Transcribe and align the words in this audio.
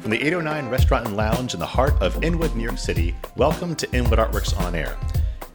From 0.00 0.10
the 0.10 0.22
809 0.24 0.68
Restaurant 0.68 1.06
and 1.06 1.16
Lounge 1.16 1.54
in 1.54 1.60
the 1.60 1.66
heart 1.66 1.94
of 2.02 2.22
Inwood, 2.24 2.56
New 2.56 2.64
York 2.64 2.78
City, 2.78 3.14
welcome 3.36 3.74
to 3.76 3.90
Inwood 3.92 4.18
Artworks 4.18 4.58
On 4.60 4.74
Air. 4.74 4.96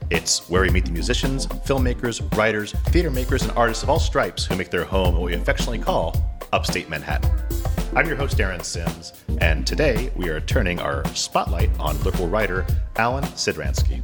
It's 0.10 0.50
where 0.50 0.62
we 0.62 0.70
meet 0.70 0.86
the 0.86 0.92
musicians, 0.92 1.48
filmmakers, 1.48 2.22
writers, 2.38 2.72
theater 2.72 3.12
makers, 3.12 3.44
and 3.44 3.52
artists 3.58 3.84
of 3.84 3.90
all 3.90 4.00
stripes 4.00 4.46
who 4.46 4.56
make 4.56 4.70
their 4.70 4.86
home 4.86 5.16
what 5.16 5.24
we 5.24 5.34
affectionately 5.34 5.80
call 5.80 6.16
upstate 6.54 6.90
Manhattan. 6.90 7.32
I'm 7.96 8.08
your 8.08 8.16
host, 8.16 8.40
Aaron 8.40 8.64
Sims, 8.64 9.14
and 9.40 9.66
today 9.66 10.12
we 10.16 10.30
are 10.30 10.40
turning 10.40 10.80
our 10.80 11.06
spotlight 11.14 11.70
on 11.80 12.02
local 12.04 12.28
writer 12.28 12.66
Alan 12.98 13.24
Sidransky. 13.24 14.02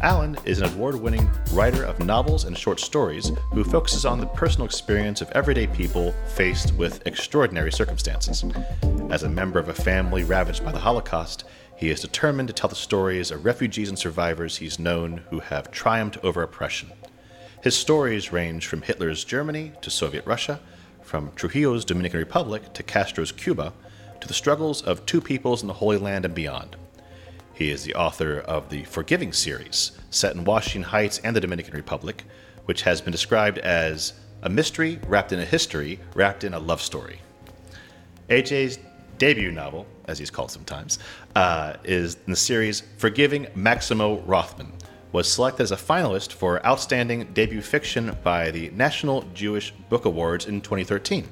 Alan 0.00 0.36
is 0.44 0.60
an 0.60 0.72
award 0.72 0.94
winning 0.94 1.28
writer 1.52 1.82
of 1.82 1.98
novels 1.98 2.44
and 2.44 2.56
short 2.56 2.78
stories 2.78 3.32
who 3.52 3.64
focuses 3.64 4.06
on 4.06 4.20
the 4.20 4.26
personal 4.26 4.64
experience 4.64 5.20
of 5.20 5.30
everyday 5.32 5.66
people 5.66 6.14
faced 6.28 6.72
with 6.74 7.04
extraordinary 7.04 7.72
circumstances. 7.72 8.44
As 9.10 9.24
a 9.24 9.28
member 9.28 9.58
of 9.58 9.68
a 9.68 9.74
family 9.74 10.22
ravaged 10.22 10.64
by 10.64 10.70
the 10.70 10.78
Holocaust, 10.78 11.42
he 11.76 11.90
is 11.90 12.00
determined 12.00 12.46
to 12.46 12.54
tell 12.54 12.70
the 12.70 12.76
stories 12.76 13.32
of 13.32 13.44
refugees 13.44 13.88
and 13.88 13.98
survivors 13.98 14.56
he's 14.56 14.78
known 14.78 15.24
who 15.30 15.40
have 15.40 15.72
triumphed 15.72 16.18
over 16.22 16.44
oppression. 16.44 16.92
His 17.64 17.76
stories 17.76 18.32
range 18.32 18.68
from 18.68 18.82
Hitler's 18.82 19.24
Germany 19.24 19.72
to 19.82 19.90
Soviet 19.90 20.24
Russia, 20.24 20.60
from 21.02 21.32
Trujillo's 21.34 21.84
Dominican 21.84 22.20
Republic 22.20 22.72
to 22.74 22.84
Castro's 22.84 23.32
Cuba, 23.32 23.72
to 24.20 24.28
the 24.28 24.34
struggles 24.34 24.80
of 24.80 25.04
two 25.06 25.20
peoples 25.20 25.62
in 25.62 25.66
the 25.66 25.74
Holy 25.74 25.96
Land 25.96 26.24
and 26.24 26.34
beyond. 26.34 26.76
He 27.58 27.72
is 27.72 27.82
the 27.82 27.96
author 27.96 28.38
of 28.38 28.68
the 28.68 28.84
Forgiving 28.84 29.32
series, 29.32 29.90
set 30.10 30.36
in 30.36 30.44
Washington 30.44 30.90
Heights 30.90 31.18
and 31.24 31.34
the 31.34 31.40
Dominican 31.40 31.74
Republic, 31.74 32.22
which 32.66 32.82
has 32.82 33.00
been 33.00 33.10
described 33.10 33.58
as 33.58 34.12
a 34.42 34.48
mystery 34.48 35.00
wrapped 35.08 35.32
in 35.32 35.40
a 35.40 35.44
history, 35.44 35.98
wrapped 36.14 36.44
in 36.44 36.54
a 36.54 36.58
love 36.60 36.80
story. 36.80 37.20
AJ's 38.28 38.78
debut 39.18 39.50
novel, 39.50 39.88
as 40.06 40.20
he's 40.20 40.30
called 40.30 40.52
sometimes, 40.52 41.00
uh, 41.34 41.74
is 41.82 42.14
in 42.28 42.30
the 42.30 42.36
series 42.36 42.84
Forgiving 42.96 43.48
Maximo 43.56 44.20
Rothman, 44.20 44.72
was 45.10 45.28
selected 45.28 45.64
as 45.64 45.72
a 45.72 45.76
finalist 45.76 46.34
for 46.34 46.64
Outstanding 46.64 47.24
Debut 47.32 47.60
Fiction 47.60 48.16
by 48.22 48.52
the 48.52 48.70
National 48.70 49.22
Jewish 49.34 49.72
Book 49.88 50.04
Awards 50.04 50.46
in 50.46 50.60
2013. 50.60 51.26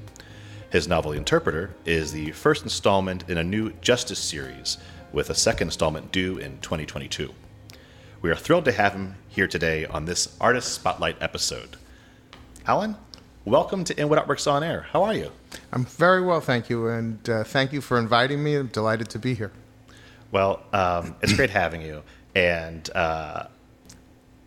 His 0.70 0.88
novel 0.88 1.12
Interpreter 1.12 1.76
is 1.84 2.10
the 2.10 2.32
first 2.32 2.64
installment 2.64 3.30
in 3.30 3.38
a 3.38 3.44
new 3.44 3.70
Justice 3.80 4.18
series, 4.18 4.78
with 5.16 5.30
a 5.30 5.34
second 5.34 5.68
installment 5.68 6.12
due 6.12 6.36
in 6.36 6.58
2022. 6.60 7.32
We 8.20 8.30
are 8.30 8.36
thrilled 8.36 8.66
to 8.66 8.72
have 8.72 8.92
him 8.92 9.14
here 9.28 9.48
today 9.48 9.86
on 9.86 10.04
this 10.04 10.36
Artist 10.42 10.74
Spotlight 10.74 11.16
episode. 11.22 11.78
Alan, 12.66 12.96
welcome 13.46 13.82
to 13.84 13.96
Inwood 13.96 14.18
Artworks 14.18 14.46
On 14.46 14.62
Air. 14.62 14.82
How 14.90 15.02
are 15.04 15.14
you? 15.14 15.32
I'm 15.72 15.86
very 15.86 16.20
well, 16.20 16.42
thank 16.42 16.68
you, 16.68 16.88
and 16.88 17.26
uh, 17.30 17.44
thank 17.44 17.72
you 17.72 17.80
for 17.80 17.98
inviting 17.98 18.44
me. 18.44 18.56
I'm 18.56 18.66
delighted 18.66 19.08
to 19.08 19.18
be 19.18 19.32
here. 19.32 19.52
Well, 20.32 20.62
um, 20.74 21.16
it's 21.22 21.32
great 21.32 21.48
having 21.48 21.80
you. 21.80 22.02
And 22.34 22.90
uh, 22.94 23.46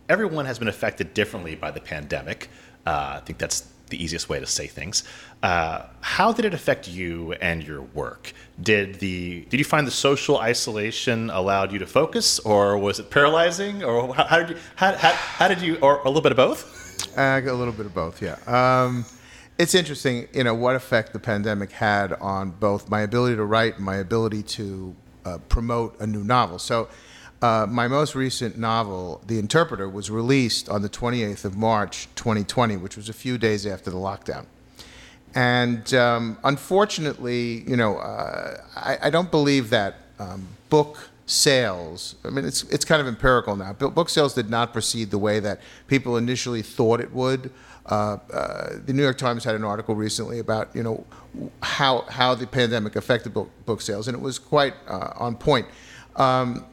everyone 0.08 0.44
has 0.46 0.60
been 0.60 0.68
affected 0.68 1.14
differently 1.14 1.56
by 1.56 1.72
the 1.72 1.80
pandemic. 1.80 2.48
Uh, 2.86 3.14
I 3.16 3.22
think 3.26 3.40
that's 3.40 3.66
the 3.90 4.02
easiest 4.02 4.28
way 4.28 4.40
to 4.40 4.46
say 4.46 4.66
things. 4.66 5.04
Uh, 5.42 5.82
how 6.00 6.32
did 6.32 6.44
it 6.44 6.54
affect 6.54 6.88
you 6.88 7.32
and 7.34 7.62
your 7.62 7.82
work? 7.82 8.32
Did 8.62 8.96
the 8.96 9.42
did 9.50 9.58
you 9.58 9.64
find 9.64 9.86
the 9.86 9.92
social 9.92 10.38
isolation 10.38 11.30
allowed 11.30 11.72
you 11.72 11.78
to 11.80 11.86
focus, 11.86 12.38
or 12.40 12.78
was 12.78 12.98
it 12.98 13.10
paralyzing, 13.10 13.84
or 13.84 14.14
how, 14.14 14.24
how 14.24 14.38
did 14.38 14.50
you 14.50 14.56
how, 14.76 14.92
how, 14.92 15.12
how, 15.12 15.48
did 15.48 15.60
you, 15.60 15.76
or 15.76 16.00
a 16.00 16.08
little 16.08 16.22
bit 16.22 16.32
of 16.32 16.36
both? 16.36 17.16
Uh, 17.16 17.40
a 17.44 17.52
little 17.52 17.72
bit 17.72 17.86
of 17.86 17.94
both, 17.94 18.22
yeah. 18.22 18.36
Um, 18.46 19.04
it's 19.58 19.74
interesting, 19.74 20.26
you 20.32 20.44
know, 20.44 20.54
what 20.54 20.74
effect 20.74 21.12
the 21.12 21.18
pandemic 21.18 21.70
had 21.72 22.12
on 22.14 22.50
both 22.50 22.88
my 22.88 23.02
ability 23.02 23.36
to 23.36 23.44
write 23.44 23.76
and 23.76 23.84
my 23.84 23.96
ability 23.96 24.42
to 24.42 24.96
uh, 25.24 25.38
promote 25.48 26.00
a 26.00 26.06
new 26.06 26.24
novel. 26.24 26.58
So 26.58 26.88
uh, 27.42 27.66
my 27.68 27.88
most 27.88 28.14
recent 28.14 28.58
novel, 28.58 29.22
The 29.26 29.38
Interpreter, 29.38 29.88
was 29.88 30.10
released 30.10 30.68
on 30.68 30.82
the 30.82 30.88
28th 30.88 31.44
of 31.44 31.56
March 31.56 32.08
2020, 32.14 32.76
which 32.76 32.96
was 32.96 33.08
a 33.08 33.12
few 33.12 33.38
days 33.38 33.66
after 33.66 33.90
the 33.90 33.96
lockdown. 33.96 34.46
And 35.34 35.92
um, 35.94 36.38
unfortunately, 36.44 37.62
you 37.66 37.76
know, 37.76 37.98
uh, 37.98 38.62
I, 38.76 38.98
I, 39.02 39.10
don't 39.10 39.30
believe 39.30 39.70
that 39.70 39.94
um, 40.18 40.48
book 40.70 41.08
sales, 41.26 42.16
I 42.24 42.30
mean, 42.30 42.44
it's, 42.44 42.64
it's 42.64 42.84
kind 42.84 43.00
of 43.00 43.06
empirical 43.06 43.54
now, 43.54 43.72
book 43.72 44.08
sales 44.08 44.34
did 44.34 44.50
not 44.50 44.72
proceed 44.72 45.12
the 45.12 45.18
way 45.18 45.38
that 45.38 45.60
people 45.86 46.16
initially 46.16 46.62
thought 46.62 47.00
it 47.00 47.12
would. 47.12 47.52
Uh, 47.86 48.18
uh, 48.32 48.70
the 48.84 48.92
New 48.92 49.02
York 49.02 49.18
Times 49.18 49.44
had 49.44 49.54
an 49.54 49.64
article 49.64 49.94
recently 49.94 50.38
about 50.38 50.74
you 50.76 50.82
know 50.82 51.04
how 51.62 52.02
how 52.02 52.34
the 52.34 52.46
pandemic 52.46 52.94
affected 52.94 53.32
book, 53.32 53.50
book 53.64 53.80
sales, 53.80 54.06
and 54.06 54.16
it 54.16 54.20
was 54.20 54.38
quite 54.38 54.74
uh, 54.86 55.12
on 55.16 55.34
point. 55.34 55.66
Um, 56.16 56.66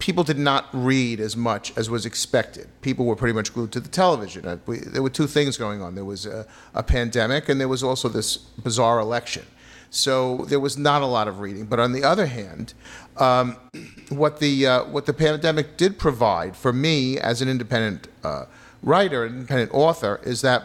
people 0.00 0.24
did 0.24 0.38
not 0.38 0.66
read 0.72 1.20
as 1.20 1.36
much 1.36 1.76
as 1.76 1.88
was 1.88 2.04
expected. 2.04 2.66
People 2.80 3.04
were 3.04 3.14
pretty 3.14 3.34
much 3.34 3.52
glued 3.54 3.70
to 3.72 3.80
the 3.80 3.88
television. 3.88 4.46
Uh, 4.46 4.58
we, 4.66 4.78
there 4.78 5.02
were 5.02 5.10
two 5.10 5.28
things 5.28 5.56
going 5.56 5.80
on. 5.80 5.94
There 5.94 6.04
was 6.04 6.26
a, 6.26 6.46
a, 6.74 6.82
pandemic, 6.82 7.48
and 7.48 7.60
there 7.60 7.68
was 7.68 7.84
also 7.84 8.08
this 8.08 8.38
bizarre 8.38 8.98
election. 8.98 9.44
So 9.90 10.46
there 10.48 10.58
was 10.58 10.78
not 10.78 11.02
a 11.02 11.06
lot 11.06 11.28
of 11.28 11.40
reading. 11.40 11.66
But 11.66 11.80
on 11.80 11.92
the 11.92 12.02
other 12.02 12.26
hand, 12.26 12.74
um, 13.18 13.56
what 14.08 14.40
the 14.40 14.66
uh, 14.66 14.84
what 14.84 15.06
the 15.06 15.12
pandemic 15.12 15.76
did 15.76 15.98
provide 15.98 16.56
for 16.56 16.72
me 16.72 17.18
as 17.18 17.42
an 17.42 17.48
independent 17.48 18.08
uh, 18.24 18.46
writer, 18.82 19.24
an 19.24 19.34
independent 19.34 19.72
author, 19.74 20.20
is 20.24 20.40
that 20.40 20.62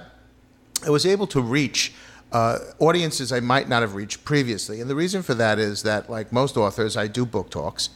I 0.86 0.90
was 0.90 1.06
able 1.06 1.28
to 1.28 1.42
reach. 1.42 1.94
Uh, 2.32 2.60
audiences 2.80 3.32
I 3.32 3.40
might 3.40 3.70
not 3.70 3.82
have 3.82 3.96
reached 3.96 4.26
previously. 4.26 4.82
And 4.82 4.90
the 4.90 4.96
reason 4.96 5.22
for 5.22 5.34
that 5.36 5.58
is 5.58 5.84
that, 5.84 6.10
like 6.10 6.34
most 6.34 6.58
authors, 6.58 6.98
I 6.98 7.08
do 7.08 7.26
book 7.26 7.50
talks. 7.50 7.92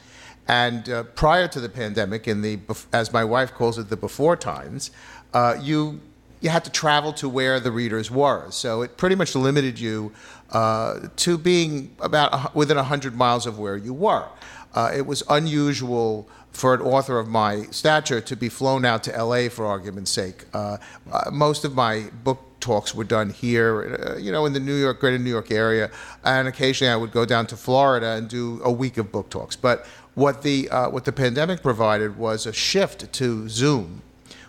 And 0.50 0.90
uh, 0.90 1.04
prior 1.04 1.48
to 1.48 1.60
the 1.60 1.70
pandemic, 1.70 2.28
in 2.28 2.42
the 2.42 2.60
as 2.92 3.14
my 3.14 3.24
wife 3.24 3.54
calls 3.54 3.78
it, 3.78 3.90
the 3.90 3.96
before 3.96 4.36
times, 4.36 4.90
uh, 5.32 5.56
you 5.62 6.02
you 6.42 6.50
had 6.50 6.66
to 6.66 6.72
travel 6.72 7.14
to 7.14 7.30
where 7.30 7.60
the 7.60 7.72
readers 7.72 8.10
were. 8.10 8.50
So 8.50 8.82
it 8.82 8.98
pretty 8.98 9.16
much 9.16 9.36
limited 9.36 9.80
you 9.80 10.12
uh, 10.52 11.10
to 11.18 11.38
being 11.38 11.96
about 12.00 12.56
within 12.56 12.78
hundred 12.78 13.16
miles 13.16 13.46
of 13.46 13.60
where 13.60 13.78
you 13.78 13.94
were. 13.94 14.28
Uh, 14.74 14.92
it 14.96 15.06
was 15.06 15.22
unusual 15.30 16.28
for 16.52 16.74
an 16.74 16.82
author 16.82 17.20
of 17.20 17.28
my 17.28 17.64
stature 17.66 18.20
to 18.20 18.36
be 18.36 18.50
flown 18.50 18.86
out 18.86 19.04
to 19.04 19.24
LA 19.24 19.50
for 19.50 19.68
argument's 19.68 20.12
sake. 20.12 20.46
Uh, 20.54 20.78
uh, 21.12 21.30
most 21.32 21.64
of 21.64 21.76
my 21.76 22.10
book 22.24 22.40
talks 22.60 22.94
were 22.94 23.04
done 23.04 23.30
here, 23.30 24.18
you 24.20 24.32
know, 24.32 24.46
in 24.46 24.54
the 24.54 24.60
New 24.60 24.76
York, 24.76 25.00
greater 25.00 25.18
New 25.18 25.30
York 25.30 25.52
area, 25.52 25.90
and 26.24 26.48
occasionally 26.48 26.92
I 26.92 26.96
would 26.96 27.12
go 27.12 27.26
down 27.26 27.48
to 27.48 27.58
Florida 27.58 28.14
and 28.14 28.28
do 28.28 28.62
a 28.64 28.72
week 28.72 28.98
of 28.98 29.12
book 29.12 29.30
talks. 29.30 29.56
But 29.56 29.86
what 30.16 30.42
the 30.42 30.70
uh, 30.70 30.90
what 30.90 31.06
the 31.06 31.12
pandemic 31.12 31.62
provided 31.62 32.18
was 32.18 32.46
a 32.46 32.54
shift 32.54 33.12
to 33.14 33.48
Zoom, 33.50 34.02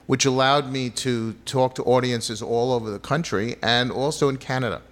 which 0.07 0.25
allowed 0.25 0.71
me 0.71 0.91
to 0.91 1.35
talk 1.45 1.75
to 1.77 1.83
audiences 1.85 2.43
all 2.43 2.73
over 2.73 2.91
the 2.91 2.99
country 2.99 3.57
and 3.63 3.91
also 3.91 4.29
in 4.29 4.37
Canada. 4.37 4.83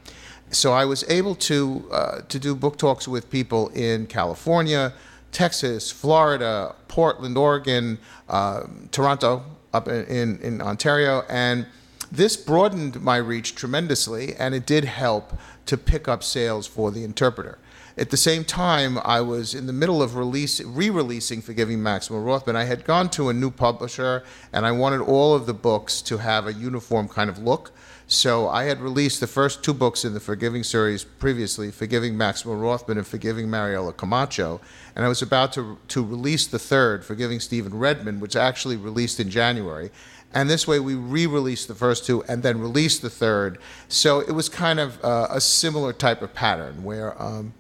So 0.51 0.73
I 0.73 0.85
was 0.85 1.05
able 1.09 1.35
to 1.35 1.89
uh, 1.93 2.21
to 2.29 2.39
do 2.39 2.55
book 2.55 2.79
talks 2.79 3.07
with 3.09 3.31
people 3.31 3.69
in 3.69 4.07
California, 4.07 4.93
Texas, 5.33 5.91
Florida, 5.91 6.75
Portland, 6.89 7.37
Oregon, 7.37 7.99
uh, 8.29 8.63
Toronto, 8.91 9.45
up 9.75 9.89
in, 9.89 10.39
in 10.41 10.61
Ontario, 10.63 11.25
and 11.29 11.67
this 12.11 12.37
broadened 12.37 13.03
my 13.03 13.19
reach 13.19 13.55
tremendously, 13.55 14.35
and 14.37 14.55
it 14.55 14.65
did 14.65 14.85
help 14.85 15.39
to 15.67 15.77
pick 15.77 16.09
up 16.09 16.25
sales 16.25 16.67
for 16.67 16.91
the 16.91 17.05
interpreter. 17.05 17.59
At 17.99 18.11
the 18.11 18.17
same 18.17 18.45
time, 18.45 18.97
I 19.05 19.21
was 19.23 19.55
in 19.57 19.67
the 19.67 19.73
middle 19.73 20.01
of 20.01 20.15
release, 20.15 20.61
re-releasing 20.61 21.43
Forgiving 21.43 21.83
Maximo 21.83 22.21
Rothman. 22.21 22.55
I 22.55 22.63
had 22.63 22.85
gone 22.85 23.11
to 23.11 23.29
a 23.29 23.33
new 23.33 23.51
publisher, 23.51 24.23
and 24.53 24.65
I 24.65 24.71
wanted 24.71 25.01
all 25.01 25.35
of 25.35 25.47
the 25.47 25.55
books 25.55 26.01
to 26.03 26.19
have 26.19 26.47
a 26.47 26.53
uniform 26.53 27.09
kind 27.09 27.29
of 27.29 27.41
look. 27.41 27.73
So 28.07 28.49
I 28.49 28.65
had 28.65 28.81
released 28.81 29.19
the 29.19 29.27
first 29.27 29.65
two 29.65 29.75
books 29.75 30.05
in 30.05 30.15
the 30.15 30.21
Forgiving 30.21 30.63
series 30.63 31.03
previously, 31.03 31.73
Forgiving 31.73 32.17
Maximo 32.17 32.55
Rothman 32.55 32.99
and 32.99 33.07
Forgiving 33.07 33.49
Mariela 33.49 33.97
Camacho, 33.97 34.61
and 34.95 35.05
I 35.05 35.09
was 35.09 35.21
about 35.21 35.53
to 35.55 35.77
to 35.89 36.05
release 36.05 36.47
the 36.47 36.59
third, 36.61 37.05
Forgiving 37.05 37.41
Stephen 37.41 37.77
Redmond, 37.77 38.21
which 38.21 38.37
actually 38.37 38.77
released 38.77 39.19
in 39.19 39.29
January. 39.29 39.91
And 40.33 40.49
this 40.49 40.69
way, 40.69 40.79
we 40.79 40.95
re-released 40.95 41.67
the 41.67 41.75
first 41.75 42.07
two 42.07 42.23
and 42.29 42.45
then 42.45 42.61
released 42.61 43.03
the 43.03 43.11
third. 43.11 43.59
So 43.89 44.21
it 44.21 44.33
was 44.33 44.49
kind 44.49 44.79
of 44.79 45.05
uh, 45.05 45.27
a 45.31 45.41
similar 45.41 45.93
type 45.93 46.23
of 46.23 46.33
pattern 46.33 46.85
where. 46.85 47.21
Um, 47.21 47.55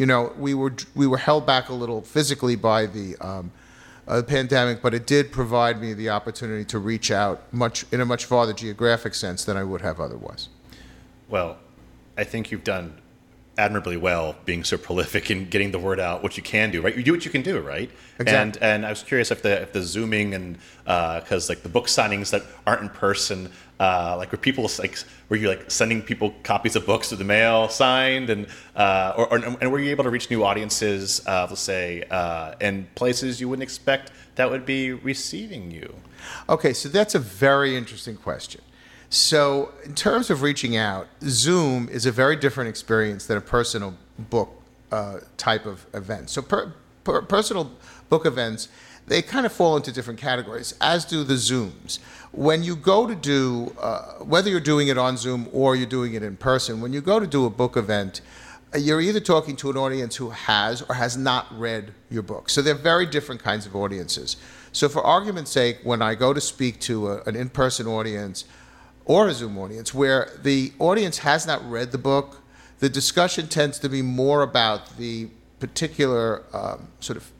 you 0.00 0.06
know, 0.06 0.32
we 0.38 0.54
were 0.54 0.72
we 0.94 1.06
were 1.06 1.18
held 1.18 1.44
back 1.44 1.68
a 1.68 1.74
little 1.74 2.00
physically 2.00 2.56
by 2.56 2.86
the 2.86 3.16
um, 3.18 3.52
uh, 4.08 4.22
pandemic, 4.22 4.80
but 4.80 4.94
it 4.94 5.06
did 5.06 5.30
provide 5.30 5.78
me 5.78 5.92
the 5.92 6.08
opportunity 6.08 6.64
to 6.64 6.78
reach 6.78 7.10
out 7.10 7.42
much 7.52 7.84
in 7.92 8.00
a 8.00 8.06
much 8.06 8.24
farther 8.24 8.54
geographic 8.54 9.14
sense 9.14 9.44
than 9.44 9.58
I 9.58 9.62
would 9.62 9.82
have 9.82 10.00
otherwise. 10.00 10.48
Well, 11.28 11.58
I 12.16 12.24
think 12.24 12.50
you've 12.50 12.64
done 12.64 12.99
admirably 13.60 13.98
well, 13.98 14.34
being 14.46 14.64
so 14.64 14.78
prolific 14.78 15.28
and 15.28 15.50
getting 15.50 15.70
the 15.70 15.78
word 15.78 16.00
out, 16.00 16.22
what 16.22 16.36
you 16.38 16.42
can 16.42 16.70
do, 16.70 16.80
right? 16.80 16.96
You 16.96 17.02
do 17.02 17.12
what 17.12 17.24
you 17.26 17.30
can 17.30 17.42
do, 17.42 17.60
right? 17.60 17.90
Exactly. 18.18 18.34
And 18.34 18.56
and 18.62 18.86
I 18.86 18.90
was 18.90 19.02
curious 19.02 19.30
if 19.30 19.42
the 19.42 19.62
if 19.62 19.72
the 19.72 19.82
zooming 19.82 20.34
and 20.34 20.58
because 20.84 21.48
like 21.48 21.62
the 21.62 21.68
book 21.68 21.86
signings 21.86 22.30
that 22.30 22.42
aren't 22.66 22.82
in 22.82 22.88
person, 22.88 23.50
uh, 23.78 24.14
like 24.16 24.32
were 24.32 24.38
people 24.38 24.68
like 24.78 24.96
were 25.28 25.36
you 25.36 25.48
like 25.48 25.70
sending 25.70 26.00
people 26.00 26.34
copies 26.42 26.74
of 26.74 26.86
books 26.86 27.08
through 27.08 27.18
the 27.18 27.24
mail 27.24 27.68
signed 27.68 28.30
and 28.30 28.46
uh, 28.76 29.12
or, 29.16 29.26
or 29.32 29.36
and 29.60 29.70
were 29.70 29.78
you 29.78 29.90
able 29.90 30.04
to 30.04 30.10
reach 30.10 30.30
new 30.30 30.42
audiences, 30.42 31.20
uh, 31.26 31.46
let's 31.48 31.60
say, 31.60 32.04
uh, 32.10 32.54
in 32.60 32.88
places 32.94 33.40
you 33.40 33.48
wouldn't 33.48 33.62
expect 33.62 34.10
that 34.36 34.50
would 34.50 34.64
be 34.64 34.92
receiving 34.92 35.70
you? 35.70 35.94
Okay, 36.48 36.72
so 36.72 36.88
that's 36.88 37.14
a 37.14 37.18
very 37.18 37.76
interesting 37.76 38.16
question. 38.16 38.62
So, 39.12 39.72
in 39.84 39.96
terms 39.96 40.30
of 40.30 40.40
reaching 40.40 40.76
out, 40.76 41.08
Zoom 41.24 41.88
is 41.88 42.06
a 42.06 42.12
very 42.12 42.36
different 42.36 42.70
experience 42.70 43.26
than 43.26 43.36
a 43.36 43.40
personal 43.40 43.96
book 44.16 44.50
uh, 44.92 45.18
type 45.36 45.66
of 45.66 45.84
event. 45.94 46.30
So, 46.30 46.42
per, 46.42 46.72
per, 47.02 47.20
personal 47.22 47.72
book 48.08 48.24
events, 48.24 48.68
they 49.08 49.20
kind 49.20 49.46
of 49.46 49.52
fall 49.52 49.76
into 49.76 49.90
different 49.90 50.20
categories, 50.20 50.76
as 50.80 51.04
do 51.04 51.24
the 51.24 51.34
Zooms. 51.34 51.98
When 52.30 52.62
you 52.62 52.76
go 52.76 53.08
to 53.08 53.16
do, 53.16 53.74
uh, 53.80 54.22
whether 54.22 54.48
you're 54.48 54.60
doing 54.60 54.86
it 54.86 54.96
on 54.96 55.16
Zoom 55.16 55.48
or 55.52 55.74
you're 55.74 55.86
doing 55.86 56.14
it 56.14 56.22
in 56.22 56.36
person, 56.36 56.80
when 56.80 56.92
you 56.92 57.00
go 57.00 57.18
to 57.18 57.26
do 57.26 57.46
a 57.46 57.50
book 57.50 57.76
event, 57.76 58.20
uh, 58.72 58.78
you're 58.78 59.00
either 59.00 59.18
talking 59.18 59.56
to 59.56 59.70
an 59.70 59.76
audience 59.76 60.14
who 60.14 60.30
has 60.30 60.82
or 60.82 60.94
has 60.94 61.16
not 61.16 61.48
read 61.58 61.92
your 62.10 62.22
book. 62.22 62.48
So, 62.48 62.62
they're 62.62 62.74
very 62.76 63.06
different 63.06 63.42
kinds 63.42 63.66
of 63.66 63.74
audiences. 63.74 64.36
So, 64.70 64.88
for 64.88 65.02
argument's 65.02 65.50
sake, 65.50 65.78
when 65.82 66.00
I 66.00 66.14
go 66.14 66.32
to 66.32 66.40
speak 66.40 66.78
to 66.82 67.08
a, 67.08 67.22
an 67.24 67.34
in 67.34 67.48
person 67.48 67.88
audience, 67.88 68.44
or 69.04 69.28
a 69.28 69.34
Zoom 69.34 69.58
audience 69.58 69.94
where 69.94 70.30
the 70.42 70.72
audience 70.78 71.18
has 71.18 71.46
not 71.46 71.68
read 71.68 71.92
the 71.92 71.98
book. 71.98 72.42
The 72.78 72.88
discussion 72.88 73.48
tends 73.48 73.78
to 73.80 73.88
be 73.88 74.02
more 74.02 74.42
about 74.42 74.96
the 74.96 75.28
particular 75.58 76.44
um, 76.54 76.88
sort 77.00 77.16
of 77.16 77.30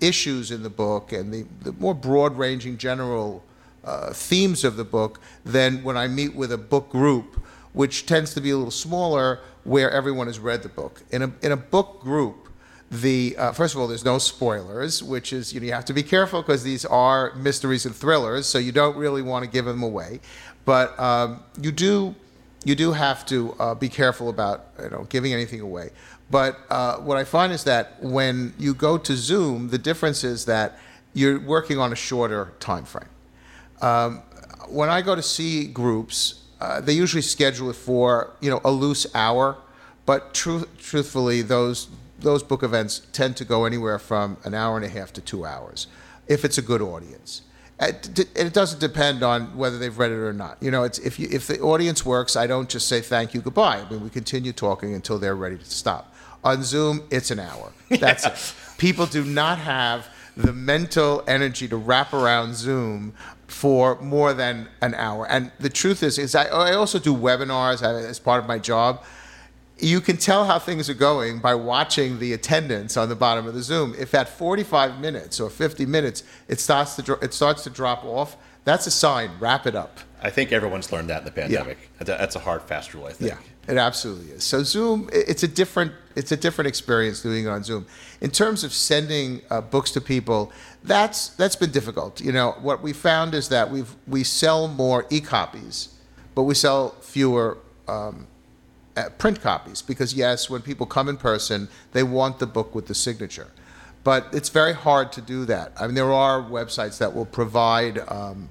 issues 0.00 0.50
in 0.50 0.62
the 0.62 0.70
book 0.70 1.12
and 1.12 1.32
the, 1.32 1.46
the 1.62 1.72
more 1.72 1.94
broad 1.94 2.36
ranging 2.36 2.76
general 2.76 3.42
uh, 3.84 4.12
themes 4.12 4.64
of 4.64 4.76
the 4.76 4.84
book 4.84 5.20
than 5.44 5.82
when 5.82 5.96
I 5.96 6.08
meet 6.08 6.34
with 6.34 6.52
a 6.52 6.58
book 6.58 6.90
group, 6.90 7.42
which 7.72 8.06
tends 8.06 8.34
to 8.34 8.40
be 8.40 8.50
a 8.50 8.56
little 8.56 8.70
smaller 8.70 9.40
where 9.64 9.90
everyone 9.90 10.26
has 10.26 10.38
read 10.38 10.62
the 10.62 10.68
book. 10.68 11.02
In 11.10 11.22
a, 11.22 11.32
in 11.42 11.52
a 11.52 11.56
book 11.56 12.00
group, 12.00 12.48
the 12.90 13.36
uh, 13.36 13.52
first 13.52 13.74
of 13.74 13.80
all, 13.80 13.86
there's 13.86 14.04
no 14.04 14.18
spoilers, 14.18 15.02
which 15.02 15.32
is 15.32 15.52
you, 15.52 15.60
know, 15.60 15.66
you 15.66 15.72
have 15.72 15.84
to 15.86 15.92
be 15.92 16.02
careful 16.02 16.40
because 16.40 16.62
these 16.62 16.86
are 16.86 17.34
mysteries 17.34 17.84
and 17.84 17.94
thrillers, 17.94 18.46
so 18.46 18.58
you 18.58 18.72
don't 18.72 18.96
really 18.96 19.20
want 19.20 19.44
to 19.44 19.50
give 19.50 19.66
them 19.66 19.82
away. 19.82 20.20
But 20.68 21.00
um, 21.00 21.42
you 21.58 21.72
do 21.72 22.14
you 22.62 22.74
do 22.74 22.92
have 22.92 23.24
to 23.24 23.54
uh, 23.58 23.74
be 23.74 23.88
careful 23.88 24.28
about 24.28 24.66
you 24.82 24.90
know 24.90 25.06
giving 25.08 25.32
anything 25.32 25.60
away. 25.60 25.88
But 26.30 26.58
uh, 26.68 26.98
what 26.98 27.16
I 27.16 27.24
find 27.24 27.54
is 27.54 27.64
that 27.64 28.02
when 28.02 28.52
you 28.58 28.74
go 28.74 28.98
to 28.98 29.16
Zoom, 29.16 29.70
the 29.70 29.78
difference 29.78 30.24
is 30.24 30.44
that 30.44 30.78
you're 31.14 31.40
working 31.40 31.78
on 31.78 31.90
a 31.90 31.96
shorter 31.96 32.52
time 32.60 32.84
frame. 32.84 33.08
Um, 33.80 34.18
when 34.68 34.90
I 34.90 35.00
go 35.00 35.14
to 35.14 35.22
see 35.22 35.66
groups, 35.66 36.42
uh, 36.60 36.82
they 36.82 36.92
usually 36.92 37.22
schedule 37.22 37.70
it 37.70 37.76
for 37.76 38.36
you 38.42 38.50
know 38.50 38.60
a 38.62 38.70
loose 38.70 39.06
hour, 39.14 39.56
but 40.04 40.34
truth, 40.34 40.66
truthfully, 40.76 41.40
those 41.40 41.88
those 42.18 42.42
book 42.42 42.62
events 42.62 43.06
tend 43.14 43.38
to 43.38 43.46
go 43.46 43.64
anywhere 43.64 43.98
from 43.98 44.36
an 44.44 44.52
hour 44.52 44.76
and 44.76 44.84
a 44.84 44.90
half 44.90 45.14
to 45.14 45.22
two 45.22 45.46
hours, 45.46 45.86
if 46.26 46.44
it's 46.44 46.58
a 46.58 46.62
good 46.70 46.82
audience. 46.82 47.40
It, 47.80 48.26
it 48.36 48.52
doesn't 48.52 48.80
depend 48.80 49.22
on 49.22 49.56
whether 49.56 49.78
they've 49.78 49.96
read 49.96 50.10
it 50.10 50.16
or 50.16 50.32
not. 50.32 50.58
You 50.60 50.72
know, 50.72 50.82
it's 50.82 50.98
if 50.98 51.18
you 51.18 51.28
if 51.30 51.46
the 51.46 51.60
audience 51.60 52.04
works, 52.04 52.34
I 52.34 52.48
don't 52.48 52.68
just 52.68 52.88
say 52.88 53.00
thank 53.00 53.34
you, 53.34 53.40
goodbye. 53.40 53.78
I 53.78 53.88
mean, 53.88 54.02
we 54.02 54.10
continue 54.10 54.52
talking 54.52 54.94
until 54.94 55.18
they're 55.18 55.36
ready 55.36 55.58
to 55.58 55.64
stop. 55.64 56.12
On 56.42 56.62
Zoom, 56.62 57.02
it's 57.10 57.30
an 57.30 57.38
hour. 57.38 57.72
That's 57.88 58.24
yeah. 58.26 58.32
it. 58.32 58.54
People 58.78 59.06
do 59.06 59.24
not 59.24 59.58
have 59.58 60.08
the 60.36 60.52
mental 60.52 61.22
energy 61.26 61.68
to 61.68 61.76
wrap 61.76 62.12
around 62.12 62.54
Zoom 62.54 63.12
for 63.48 64.00
more 64.00 64.32
than 64.34 64.68
an 64.82 64.94
hour. 64.94 65.26
And 65.28 65.50
the 65.58 65.70
truth 65.70 66.02
is, 66.02 66.18
is 66.18 66.34
I, 66.34 66.44
I 66.44 66.74
also 66.74 66.98
do 66.98 67.14
webinars 67.14 67.82
as 67.82 68.18
part 68.18 68.42
of 68.42 68.48
my 68.48 68.58
job 68.58 69.04
you 69.80 70.00
can 70.00 70.16
tell 70.16 70.44
how 70.44 70.58
things 70.58 70.90
are 70.90 70.94
going 70.94 71.38
by 71.38 71.54
watching 71.54 72.18
the 72.18 72.32
attendance 72.32 72.96
on 72.96 73.08
the 73.08 73.16
bottom 73.16 73.46
of 73.46 73.54
the 73.54 73.62
Zoom. 73.62 73.94
If 73.98 74.14
at 74.14 74.28
45 74.28 75.00
minutes 75.00 75.40
or 75.40 75.50
50 75.50 75.86
minutes 75.86 76.24
it 76.48 76.60
starts 76.60 76.96
to 76.96 77.18
it 77.22 77.32
starts 77.34 77.64
to 77.64 77.70
drop 77.70 78.04
off, 78.04 78.36
that's 78.64 78.86
a 78.86 78.90
sign. 78.90 79.30
Wrap 79.38 79.66
it 79.66 79.74
up. 79.74 80.00
I 80.20 80.30
think 80.30 80.52
everyone's 80.52 80.90
learned 80.90 81.10
that 81.10 81.20
in 81.20 81.24
the 81.24 81.30
pandemic. 81.30 81.78
Yeah. 82.00 82.04
That's 82.04 82.34
a 82.34 82.40
hard, 82.40 82.62
fast 82.62 82.92
rule. 82.92 83.06
I 83.06 83.12
think. 83.12 83.30
Yeah, 83.30 83.72
it 83.72 83.78
absolutely 83.78 84.32
is. 84.32 84.42
So 84.42 84.62
Zoom, 84.62 85.08
it's 85.12 85.42
a 85.42 85.48
different 85.48 85.92
it's 86.16 86.32
a 86.32 86.36
different 86.36 86.66
experience 86.66 87.22
doing 87.22 87.44
it 87.44 87.48
on 87.48 87.62
Zoom. 87.62 87.86
In 88.20 88.30
terms 88.30 88.64
of 88.64 88.72
sending 88.72 89.42
uh, 89.50 89.60
books 89.60 89.92
to 89.92 90.00
people, 90.00 90.52
that's 90.82 91.28
that's 91.30 91.56
been 91.56 91.70
difficult. 91.70 92.20
You 92.20 92.32
know, 92.32 92.56
what 92.60 92.82
we 92.82 92.92
found 92.92 93.34
is 93.34 93.48
that 93.50 93.70
we've 93.70 93.94
we 94.08 94.24
sell 94.24 94.66
more 94.66 95.06
e-copies, 95.10 95.94
but 96.34 96.42
we 96.42 96.54
sell 96.54 96.90
fewer. 97.00 97.58
Um, 97.86 98.26
print 99.18 99.40
copies 99.40 99.82
because 99.82 100.14
yes, 100.14 100.48
when 100.50 100.62
people 100.62 100.86
come 100.86 101.08
in 101.08 101.16
person, 101.16 101.68
they 101.92 102.02
want 102.02 102.38
the 102.38 102.46
book 102.46 102.74
with 102.74 102.86
the 102.86 102.94
signature. 102.94 103.48
But 104.04 104.28
it's 104.32 104.48
very 104.48 104.72
hard 104.72 105.12
to 105.12 105.20
do 105.20 105.44
that. 105.46 105.72
I 105.78 105.86
mean, 105.86 105.94
there 105.94 106.12
are 106.12 106.40
websites 106.40 106.98
that 106.98 107.14
will 107.14 107.26
provide 107.26 107.98
um, 108.08 108.48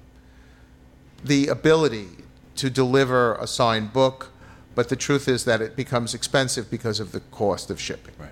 the 1.23 1.47
ability 1.47 2.07
to 2.57 2.69
deliver 2.69 3.35
a 3.35 3.47
signed 3.47 3.93
book, 3.93 4.31
but 4.75 4.89
the 4.89 4.95
truth 4.95 5.27
is 5.27 5.45
that 5.45 5.61
it 5.61 5.75
becomes 5.75 6.13
expensive 6.13 6.69
because 6.69 6.99
of 6.99 7.11
the 7.11 7.21
cost 7.31 7.71
of 7.71 7.79
shipping. 7.79 8.13
Right. 8.19 8.31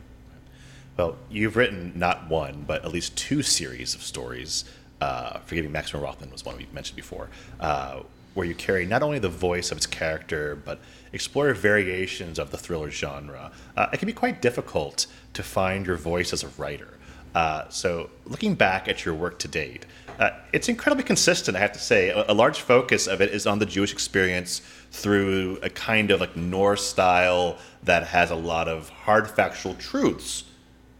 Well, 0.97 1.17
you've 1.29 1.55
written 1.55 1.93
not 1.95 2.29
one, 2.29 2.63
but 2.67 2.85
at 2.85 2.91
least 2.91 3.17
two 3.17 3.41
series 3.41 3.95
of 3.95 4.01
stories. 4.01 4.65
Uh, 5.01 5.39
Forgiving 5.39 5.71
Maximo 5.71 6.01
Rothman 6.03 6.31
was 6.31 6.45
one 6.45 6.57
we 6.57 6.67
mentioned 6.71 6.95
before, 6.95 7.29
uh, 7.59 8.01
where 8.35 8.45
you 8.45 8.53
carry 8.53 8.85
not 8.85 9.01
only 9.01 9.17
the 9.17 9.29
voice 9.29 9.71
of 9.71 9.77
its 9.77 9.87
character, 9.87 10.55
but 10.55 10.79
explore 11.13 11.51
variations 11.53 12.37
of 12.37 12.51
the 12.51 12.57
thriller 12.57 12.91
genre. 12.91 13.51
Uh, 13.75 13.87
it 13.91 13.97
can 13.97 14.05
be 14.05 14.13
quite 14.13 14.41
difficult 14.41 15.07
to 15.33 15.41
find 15.41 15.87
your 15.87 15.95
voice 15.95 16.31
as 16.33 16.43
a 16.43 16.49
writer. 16.49 16.95
Uh, 17.33 17.67
so, 17.69 18.09
looking 18.25 18.53
back 18.53 18.87
at 18.87 19.03
your 19.03 19.13
work 19.13 19.39
to 19.39 19.47
date, 19.47 19.85
uh, 20.19 20.29
it's 20.53 20.69
incredibly 20.69 21.03
consistent, 21.03 21.57
I 21.57 21.59
have 21.59 21.73
to 21.73 21.79
say. 21.79 22.09
A, 22.09 22.31
a, 22.31 22.33
large 22.33 22.61
focus 22.61 23.07
of 23.07 23.19
it 23.19 23.33
is 23.33 23.45
on 23.45 23.59
the 23.59 23.65
Jewish 23.65 23.91
experience 23.91 24.61
through 24.91 25.59
a 25.61 25.69
kind 25.69 26.11
of 26.11 26.21
like 26.21 26.37
noir 26.37 26.77
style 26.77 27.57
that 27.83 28.07
has 28.07 28.31
a 28.31 28.35
lot 28.35 28.69
of 28.69 28.87
hard 28.87 29.29
factual 29.29 29.73
truths 29.75 30.45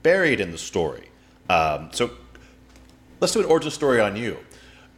buried 0.04 0.42
in 0.42 0.52
the 0.52 0.58
story. 0.58 1.10
Um, 1.50 1.90
so, 1.94 2.12
let's 3.22 3.32
do 3.32 3.40
an 3.40 3.46
origin 3.46 3.72
story 3.72 4.02
on 4.02 4.18
you. 4.18 4.38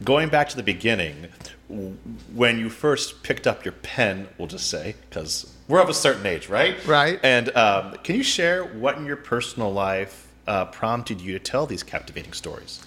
Going 0.02 0.28
back 0.28 0.48
to 0.48 0.56
the 0.56 0.64
beginning, 0.64 1.28
when 1.68 2.58
you 2.58 2.70
first 2.70 3.22
picked 3.22 3.46
up 3.46 3.64
your 3.64 3.72
pen, 3.72 4.28
we'll 4.38 4.48
just 4.48 4.70
say, 4.70 4.96
because 5.08 5.54
we're 5.68 5.82
of 5.82 5.88
a 5.88 5.94
certain 5.94 6.24
age, 6.24 6.48
right? 6.48 6.84
Right. 6.86 7.20
And 7.22 7.54
um, 7.56 7.94
can 8.02 8.16
you 8.16 8.22
share 8.22 8.64
what 8.64 8.96
in 8.96 9.04
your 9.04 9.16
personal 9.16 9.72
life 9.72 10.28
uh, 10.46 10.64
prompted 10.66 11.20
you 11.20 11.34
to 11.34 11.38
tell 11.38 11.66
these 11.66 11.82
captivating 11.82 12.32
stories? 12.32 12.84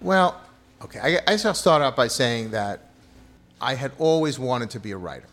Well, 0.00 0.40
okay. 0.82 0.98
I, 1.00 1.06
I 1.06 1.30
guess 1.30 1.44
I'll 1.44 1.54
start 1.54 1.80
out 1.80 1.96
by 1.96 2.08
saying 2.08 2.50
that 2.50 2.90
I 3.60 3.74
had 3.74 3.92
always 3.98 4.38
wanted 4.38 4.70
to 4.70 4.80
be 4.80 4.90
a 4.90 4.98
writer. 4.98 5.28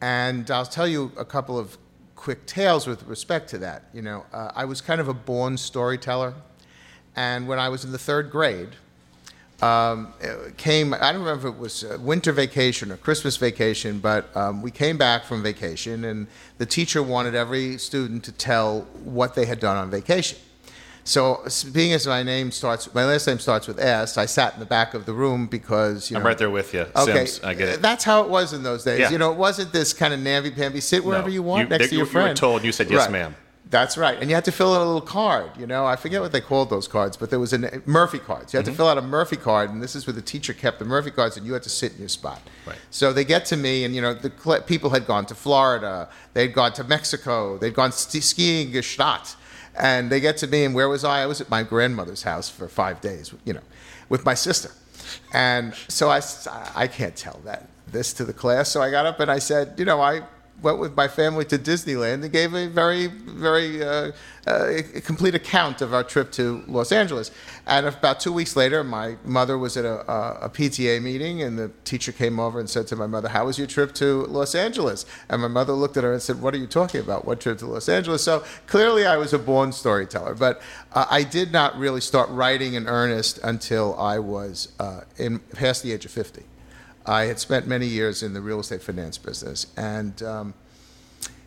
And 0.00 0.50
I'll 0.50 0.66
tell 0.66 0.88
you 0.88 1.12
a 1.16 1.24
couple 1.24 1.58
of 1.58 1.76
quick 2.16 2.46
tales 2.46 2.86
with 2.86 3.04
respect 3.04 3.50
to 3.50 3.58
that. 3.58 3.84
You 3.92 4.02
know, 4.02 4.26
uh, 4.32 4.50
I 4.54 4.64
was 4.64 4.80
kind 4.80 5.00
of 5.00 5.08
a 5.08 5.14
born 5.14 5.56
storyteller. 5.56 6.34
And 7.14 7.46
when 7.46 7.58
I 7.58 7.68
was 7.68 7.84
in 7.84 7.92
the 7.92 7.98
third 7.98 8.30
grade, 8.30 8.70
um, 9.62 10.12
came, 10.56 10.94
I 10.94 11.12
don't 11.12 11.20
remember 11.22 11.48
if 11.48 11.54
it 11.54 11.58
was 11.60 11.84
winter 12.00 12.32
vacation 12.32 12.90
or 12.90 12.96
Christmas 12.96 13.36
vacation, 13.36 13.98
but 13.98 14.34
um, 14.36 14.62
we 14.62 14.70
came 14.70 14.96
back 14.96 15.24
from 15.24 15.42
vacation 15.42 16.04
and 16.04 16.26
the 16.58 16.66
teacher 16.66 17.02
wanted 17.02 17.34
every 17.34 17.76
student 17.78 18.24
to 18.24 18.32
tell 18.32 18.82
what 19.04 19.34
they 19.34 19.44
had 19.46 19.60
done 19.60 19.76
on 19.76 19.90
vacation. 19.90 20.38
So, 21.02 21.44
being 21.72 21.92
as 21.94 22.06
my 22.06 22.22
name 22.22 22.50
starts, 22.50 22.92
my 22.94 23.04
last 23.06 23.26
name 23.26 23.38
starts 23.38 23.66
with 23.66 23.80
S, 23.80 24.18
I 24.18 24.26
sat 24.26 24.52
in 24.54 24.60
the 24.60 24.66
back 24.66 24.92
of 24.92 25.06
the 25.06 25.14
room 25.14 25.46
because 25.46 26.10
you 26.10 26.14
know, 26.14 26.20
I'm 26.20 26.26
right 26.26 26.36
there 26.38 26.50
with 26.50 26.74
you. 26.74 26.86
Okay, 26.94 27.24
Sims, 27.24 27.40
I 27.42 27.54
get 27.54 27.68
it. 27.70 27.82
That's 27.82 28.04
how 28.04 28.22
it 28.22 28.28
was 28.28 28.52
in 28.52 28.62
those 28.62 28.84
days. 28.84 29.00
Yeah. 29.00 29.10
You 29.10 29.16
know, 29.18 29.32
it 29.32 29.38
wasn't 29.38 29.72
this 29.72 29.92
kind 29.94 30.12
of 30.12 30.20
namby 30.20 30.50
pamby. 30.50 30.80
Sit 30.80 31.02
wherever 31.04 31.28
No. 31.28 31.32
you 31.34 31.42
want 31.42 31.62
You- 31.62 31.68
next 31.78 31.88
to 31.88 31.94
your 31.94 32.00
you 32.00 32.04
were 32.04 32.10
friend. 32.12 32.36
told, 32.36 32.62
you 32.64 32.70
said, 32.70 32.90
"Yes, 32.90 33.00
Right. 33.02 33.12
ma'am." 33.12 33.34
That's 33.70 33.96
right. 33.96 34.18
And 34.20 34.28
you 34.28 34.34
had 34.34 34.44
to 34.46 34.52
fill 34.52 34.74
in 34.74 34.80
a 34.80 34.84
little 34.84 35.00
card, 35.00 35.52
you 35.56 35.64
know. 35.64 35.86
I 35.86 35.94
forget 35.94 36.20
what 36.20 36.32
they 36.32 36.40
called 36.40 36.70
those 36.70 36.88
cards, 36.88 37.16
but 37.16 37.30
there 37.30 37.38
was 37.38 37.52
a 37.52 37.80
Murphy 37.86 38.18
cards. 38.18 38.52
You 38.52 38.56
had 38.56 38.64
Mm-hmm. 38.66 38.72
to 38.72 38.76
fill 38.76 38.88
out 38.88 38.98
a 38.98 39.02
Murphy 39.02 39.36
card, 39.36 39.70
and 39.70 39.80
this 39.80 39.94
is 39.94 40.08
where 40.08 40.12
the 40.14 40.22
teacher 40.22 40.52
kept 40.52 40.80
the 40.80 40.84
Murphy 40.84 41.12
cards, 41.12 41.36
and 41.36 41.46
you 41.46 41.52
had 41.52 41.62
to 41.62 41.70
sit 41.70 41.92
in 41.92 42.00
your 42.00 42.08
spot. 42.08 42.40
Right. 42.66 42.76
So 42.90 43.12
they 43.12 43.24
get 43.24 43.46
to 43.46 43.56
me, 43.56 43.84
and 43.84 43.94
you 43.94 44.02
know, 44.02 44.12
the 44.12 44.32
cl- 44.42 44.62
people 44.62 44.90
had 44.90 45.06
gone 45.06 45.24
to 45.26 45.36
Florida, 45.36 46.08
they'd 46.34 46.52
gone 46.52 46.72
to 46.74 46.84
Mexico, 46.84 47.58
they'd 47.58 47.74
gone 47.74 47.92
st- 47.92 48.24
skiing 48.24 48.72
Gstaad, 48.72 49.36
and 49.78 50.10
they 50.10 50.18
get 50.18 50.36
to 50.38 50.48
me, 50.48 50.64
and 50.64 50.74
where 50.74 50.88
was 50.88 51.04
I? 51.04 51.22
I 51.22 51.26
was 51.26 51.40
at 51.40 51.48
my 51.48 51.62
grandmother's 51.62 52.24
house 52.24 52.48
for 52.50 52.66
five 52.68 53.00
days, 53.00 53.32
you 53.44 53.52
know, 53.52 53.62
with 54.08 54.24
my 54.24 54.34
sister. 54.34 54.72
And 55.32 55.74
so 55.86 56.10
I, 56.10 56.20
I 56.74 56.88
can't 56.88 57.14
tell 57.14 57.40
that 57.44 57.68
this 57.86 58.12
to 58.14 58.24
the 58.24 58.32
class. 58.32 58.68
So 58.68 58.82
I 58.82 58.90
got 58.90 59.06
up 59.06 59.20
and 59.20 59.30
I 59.30 59.38
said, 59.38 59.74
you 59.78 59.84
know, 59.84 60.00
I 60.00 60.22
went 60.62 60.78
with 60.78 60.96
my 60.96 61.08
family 61.08 61.44
to 61.46 61.58
Disneyland 61.58 62.22
and 62.22 62.32
gave 62.32 62.54
a 62.54 62.66
very, 62.66 63.06
very 63.06 63.82
uh, 63.82 64.12
uh, 64.46 64.82
complete 65.04 65.34
account 65.34 65.80
of 65.80 65.94
our 65.94 66.02
trip 66.02 66.30
to 66.32 66.64
Los 66.66 66.92
Angeles. 66.92 67.30
And 67.66 67.86
about 67.86 68.20
two 68.20 68.32
weeks 68.32 68.56
later, 68.56 68.82
my 68.82 69.16
mother 69.24 69.56
was 69.58 69.76
at 69.76 69.84
a, 69.84 70.00
a, 70.44 70.50
PTA 70.50 71.02
meeting, 71.02 71.42
and 71.42 71.58
the 71.58 71.70
teacher 71.84 72.12
came 72.12 72.40
over 72.40 72.58
and 72.58 72.68
said 72.68 72.86
to 72.88 72.96
my 72.96 73.06
mother, 73.06 73.28
"How 73.28 73.46
was 73.46 73.58
your 73.58 73.66
trip 73.66 73.94
to 73.94 74.24
Los 74.26 74.54
Angeles?" 74.54 75.06
And 75.28 75.42
my 75.42 75.48
mother 75.48 75.72
looked 75.72 75.96
at 75.96 76.04
her 76.04 76.12
and 76.12 76.22
said, 76.22 76.40
"What 76.40 76.54
are 76.54 76.58
you 76.58 76.66
talking 76.66 77.00
about? 77.00 77.24
What 77.24 77.40
trip 77.40 77.58
to 77.58 77.66
Los 77.66 77.88
Angeles?" 77.88 78.22
So 78.22 78.44
clearly, 78.66 79.06
I 79.06 79.16
was 79.16 79.32
a 79.32 79.38
born 79.38 79.72
storyteller, 79.72 80.34
but 80.34 80.60
uh, 80.92 81.06
I 81.10 81.22
did 81.22 81.52
not 81.52 81.78
really 81.78 82.00
start 82.00 82.28
writing 82.30 82.74
in 82.74 82.86
earnest 82.86 83.38
until 83.42 83.98
I 83.98 84.18
was 84.18 84.72
uh, 84.80 85.02
in 85.16 85.38
past 85.38 85.82
the 85.82 85.92
age 85.92 86.04
of 86.04 86.10
fifty. 86.10 86.44
I 87.10 87.24
had 87.24 87.40
spent 87.40 87.66
many 87.66 87.86
years 87.86 88.22
in 88.22 88.34
the 88.34 88.40
real 88.40 88.60
estate 88.60 88.82
finance 88.82 89.18
business. 89.18 89.66
And 89.76 90.22
um, 90.22 90.54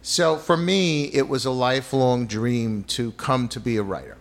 so 0.01 0.35
for 0.35 0.57
me, 0.57 1.05
it 1.05 1.29
was 1.29 1.45
a 1.45 1.51
lifelong 1.51 2.27
dream 2.27 2.83
to 2.95 3.13
come 3.13 3.47
to 3.47 3.61
be 3.61 3.77
a 3.77 3.83
writer. 3.83 4.17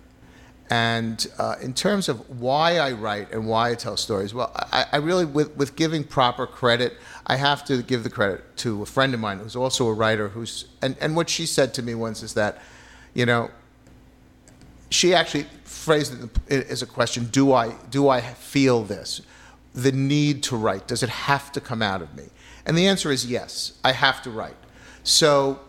And 0.70 1.26
uh, 1.38 1.56
in 1.60 1.74
terms 1.74 2.08
of 2.08 2.40
why 2.40 2.78
I 2.78 2.92
write 2.92 3.32
and 3.32 3.48
why 3.48 3.72
I 3.72 3.74
tell 3.74 3.96
stories, 3.96 4.32
well, 4.32 4.52
I, 4.54 4.86
I, 4.92 4.96
really, 4.98 5.24
with, 5.24 5.56
with 5.56 5.74
giving 5.74 6.04
proper 6.04 6.46
credit, 6.46 6.94
I 7.26 7.34
have 7.34 7.64
to 7.64 7.82
give 7.82 8.04
the 8.04 8.10
credit 8.10 8.56
to 8.58 8.82
a 8.82 8.86
friend 8.86 9.12
of 9.12 9.18
mine 9.18 9.38
who's 9.38 9.56
also 9.56 9.88
a 9.88 9.92
writer. 9.92 10.28
Who's 10.28 10.66
and, 10.80 10.96
and 11.00 11.16
what 11.16 11.28
she 11.28 11.44
said 11.44 11.74
to 11.74 11.82
me 11.82 11.96
once 11.96 12.22
is 12.22 12.34
that, 12.34 12.62
you 13.14 13.26
know, 13.26 13.50
she 14.90 15.12
actually 15.12 15.46
phrased 15.64 16.14
it 16.46 16.70
as 16.70 16.82
a 16.82 16.86
question: 16.86 17.26
Do 17.26 17.52
I 17.52 17.74
do 17.90 18.08
I 18.08 18.20
feel 18.20 18.84
this? 18.84 19.20
The 19.74 19.92
need 19.92 20.42
to 20.44 20.56
write? 20.56 20.86
Does 20.86 21.02
it 21.02 21.08
have 21.08 21.52
to 21.52 21.60
come 21.60 21.82
out 21.82 22.02
of 22.02 22.14
me? 22.14 22.24
And 22.66 22.76
the 22.76 22.86
answer 22.86 23.10
is 23.10 23.26
yes, 23.26 23.72
I 23.84 23.92
have 23.92 24.22
to 24.22 24.30
write. 24.30 24.56
So, 25.02 25.60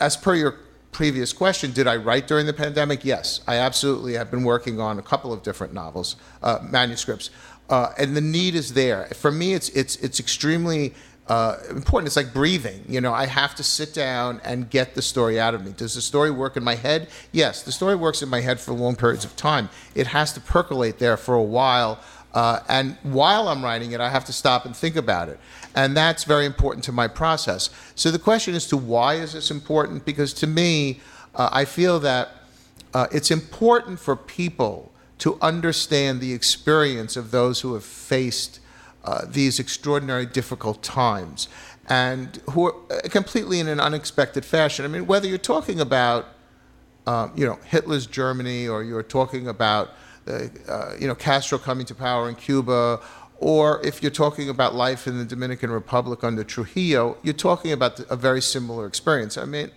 as 0.00 0.16
per 0.16 0.34
your 0.34 0.58
previous 0.92 1.32
question, 1.32 1.72
did 1.72 1.86
I 1.86 1.96
write 1.96 2.26
during 2.26 2.46
the 2.46 2.52
pandemic? 2.52 3.04
Yes, 3.04 3.40
I 3.46 3.56
absolutely 3.56 4.14
have 4.14 4.30
been 4.30 4.44
working 4.44 4.80
on 4.80 4.98
a 4.98 5.02
couple 5.02 5.32
of 5.32 5.42
different 5.42 5.72
novels, 5.72 6.16
uh, 6.42 6.60
manuscripts, 6.62 7.30
uh, 7.68 7.92
and 7.98 8.16
the 8.16 8.20
need 8.20 8.54
is 8.54 8.74
there. 8.74 9.06
For 9.14 9.30
me, 9.30 9.54
it's 9.54 9.68
it's 9.70 9.96
it's 9.96 10.20
extremely 10.20 10.94
uh, 11.28 11.56
important. 11.70 12.08
It's 12.08 12.16
like 12.16 12.32
breathing. 12.32 12.84
You 12.88 13.00
know, 13.00 13.12
I 13.12 13.26
have 13.26 13.54
to 13.56 13.62
sit 13.62 13.94
down 13.94 14.40
and 14.44 14.68
get 14.68 14.94
the 14.94 15.02
story 15.02 15.38
out 15.38 15.54
of 15.54 15.64
me. 15.64 15.72
Does 15.72 15.94
the 15.94 16.02
story 16.02 16.30
work 16.30 16.56
in 16.56 16.64
my 16.64 16.74
head? 16.74 17.08
Yes, 17.30 17.62
the 17.62 17.72
story 17.72 17.96
works 17.96 18.22
in 18.22 18.28
my 18.28 18.40
head 18.40 18.60
for 18.60 18.72
long 18.72 18.96
periods 18.96 19.24
of 19.24 19.36
time. 19.36 19.68
It 19.94 20.08
has 20.08 20.32
to 20.34 20.40
percolate 20.40 20.98
there 20.98 21.16
for 21.16 21.34
a 21.34 21.42
while 21.42 22.00
uh, 22.34 22.60
and 22.68 22.96
while 23.02 23.48
I'm 23.48 23.62
writing 23.62 23.92
it, 23.92 24.00
I 24.00 24.08
have 24.08 24.24
to 24.26 24.32
stop 24.32 24.64
and 24.64 24.74
think 24.74 24.96
about 24.96 25.28
it. 25.28 25.38
And 25.74 25.96
that's 25.96 26.24
very 26.24 26.46
important 26.46 26.84
to 26.84 26.92
my 26.92 27.08
process. 27.08 27.70
So 27.94 28.10
the 28.10 28.18
question 28.18 28.54
is 28.54 28.66
to 28.68 28.76
why 28.76 29.14
is 29.14 29.32
this 29.32 29.50
important? 29.50 30.04
Because 30.04 30.32
to 30.34 30.46
me, 30.46 31.00
uh, 31.34 31.50
I 31.52 31.64
feel 31.64 31.98
that 32.00 32.28
uh, 32.94 33.06
it's 33.12 33.30
important 33.30 33.98
for 33.98 34.16
people 34.16 34.92
to 35.18 35.38
understand 35.40 36.20
the 36.20 36.32
experience 36.32 37.16
of 37.16 37.30
those 37.30 37.60
who 37.60 37.74
have 37.74 37.84
faced 37.84 38.60
uh, 39.04 39.24
these 39.26 39.58
extraordinary 39.58 40.26
difficult 40.26 40.82
times 40.82 41.48
and 41.88 42.40
who 42.50 42.66
are 42.66 42.74
uh, 42.90 43.08
completely 43.08 43.60
in 43.60 43.68
an 43.68 43.80
unexpected 43.80 44.44
fashion. 44.44 44.84
I 44.84 44.88
mean, 44.88 45.06
whether 45.06 45.26
you're 45.26 45.38
talking 45.38 45.80
about, 45.80 46.28
um, 47.06 47.32
you 47.34 47.46
know, 47.46 47.58
Hitler's 47.64 48.06
Germany 48.06 48.68
or 48.68 48.82
you're 48.82 49.02
talking 49.02 49.48
about 49.48 49.90
uh, 50.26 50.94
you 50.98 51.06
know, 51.06 51.14
Castro 51.14 51.58
coming 51.58 51.86
to 51.86 51.94
power 51.94 52.28
in 52.28 52.34
Cuba, 52.34 53.00
or 53.38 53.84
if 53.84 54.02
you're 54.02 54.10
talking 54.12 54.48
about 54.48 54.74
life 54.74 55.06
in 55.06 55.18
the 55.18 55.24
Dominican 55.24 55.70
Republic 55.70 56.22
under 56.22 56.44
Trujillo, 56.44 57.16
you're 57.22 57.34
talking 57.34 57.72
about 57.72 57.98
a 58.08 58.16
very 58.16 58.40
similar 58.40 58.86
experience. 58.86 59.36
I 59.36 59.46
mean, 59.46 59.70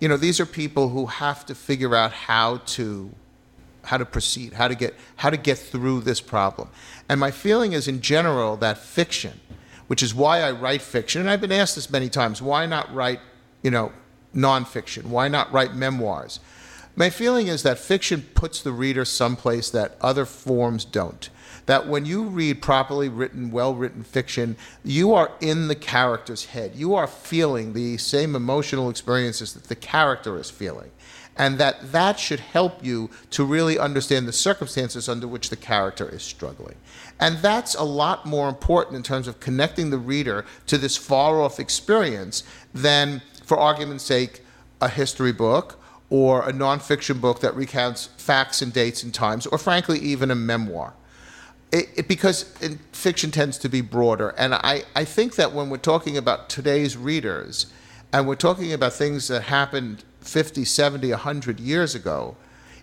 you 0.00 0.08
know, 0.08 0.16
these 0.16 0.40
are 0.40 0.46
people 0.46 0.88
who 0.88 1.06
have 1.06 1.46
to 1.46 1.54
figure 1.54 1.94
out 1.94 2.12
how 2.12 2.58
to 2.66 3.12
how 3.84 3.96
to 3.96 4.04
proceed, 4.04 4.52
how 4.54 4.66
to 4.66 4.74
get 4.74 4.94
how 5.16 5.30
to 5.30 5.36
get 5.36 5.56
through 5.56 6.00
this 6.00 6.20
problem. 6.20 6.68
And 7.08 7.20
my 7.20 7.30
feeling 7.30 7.72
is 7.72 7.86
in 7.86 8.00
general 8.00 8.56
that 8.56 8.78
fiction, 8.78 9.40
which 9.86 10.02
is 10.02 10.12
why 10.12 10.40
I 10.40 10.50
write 10.50 10.82
fiction, 10.82 11.20
and 11.20 11.30
I've 11.30 11.40
been 11.40 11.52
asked 11.52 11.76
this 11.76 11.88
many 11.88 12.08
times, 12.08 12.42
why 12.42 12.66
not 12.66 12.92
write, 12.92 13.20
you 13.62 13.70
know, 13.70 13.92
nonfiction? 14.34 15.04
Why 15.04 15.28
not 15.28 15.52
write 15.52 15.74
memoirs? 15.74 16.40
My 16.98 17.10
feeling 17.10 17.46
is 17.48 17.62
that 17.62 17.78
fiction 17.78 18.24
puts 18.34 18.62
the 18.62 18.72
reader 18.72 19.04
someplace 19.04 19.68
that 19.68 19.98
other 20.00 20.24
forms 20.24 20.86
don't. 20.86 21.28
That 21.66 21.86
when 21.86 22.06
you 22.06 22.24
read 22.24 22.62
properly 22.62 23.10
written, 23.10 23.50
well 23.50 23.74
written 23.74 24.02
fiction, 24.02 24.56
you 24.82 25.12
are 25.12 25.32
in 25.40 25.68
the 25.68 25.74
character's 25.74 26.46
head. 26.46 26.72
You 26.74 26.94
are 26.94 27.06
feeling 27.06 27.74
the 27.74 27.98
same 27.98 28.34
emotional 28.34 28.88
experiences 28.88 29.52
that 29.52 29.64
the 29.64 29.74
character 29.74 30.38
is 30.38 30.48
feeling. 30.48 30.90
And 31.36 31.58
that 31.58 31.92
that 31.92 32.18
should 32.18 32.40
help 32.40 32.82
you 32.82 33.10
to 33.32 33.44
really 33.44 33.78
understand 33.78 34.26
the 34.26 34.32
circumstances 34.32 35.06
under 35.06 35.28
which 35.28 35.50
the 35.50 35.56
character 35.56 36.08
is 36.08 36.22
struggling. 36.22 36.76
And 37.20 37.36
that's 37.38 37.74
a 37.74 37.82
lot 37.82 38.24
more 38.24 38.48
important 38.48 38.96
in 38.96 39.02
terms 39.02 39.28
of 39.28 39.38
connecting 39.38 39.90
the 39.90 39.98
reader 39.98 40.46
to 40.66 40.78
this 40.78 40.96
far 40.96 41.42
off 41.42 41.60
experience 41.60 42.42
than, 42.72 43.20
for 43.44 43.58
argument's 43.58 44.04
sake, 44.04 44.40
a 44.80 44.88
history 44.88 45.32
book 45.32 45.78
or 46.08 46.48
a 46.48 46.52
nonfiction 46.52 47.20
book 47.20 47.40
that 47.40 47.54
recounts 47.54 48.06
facts 48.16 48.62
and 48.62 48.72
dates 48.72 49.02
and 49.02 49.12
times, 49.12 49.46
or 49.46 49.58
frankly, 49.58 49.98
even 49.98 50.30
a 50.30 50.34
memoir. 50.34 50.94
It, 51.72 51.88
it, 51.96 52.08
because 52.08 52.44
fiction 52.92 53.32
tends 53.32 53.58
to 53.58 53.68
be 53.68 53.80
broader. 53.80 54.30
And 54.38 54.54
I, 54.54 54.84
I 54.94 55.04
think 55.04 55.34
that 55.34 55.52
when 55.52 55.68
we're 55.68 55.78
talking 55.78 56.16
about 56.16 56.48
today's 56.48 56.96
readers, 56.96 57.66
and 58.12 58.26
we're 58.26 58.36
talking 58.36 58.72
about 58.72 58.92
things 58.92 59.28
that 59.28 59.42
happened 59.42 60.04
50, 60.20 60.64
70, 60.64 61.10
100 61.10 61.60
years 61.60 61.94
ago, 61.94 62.36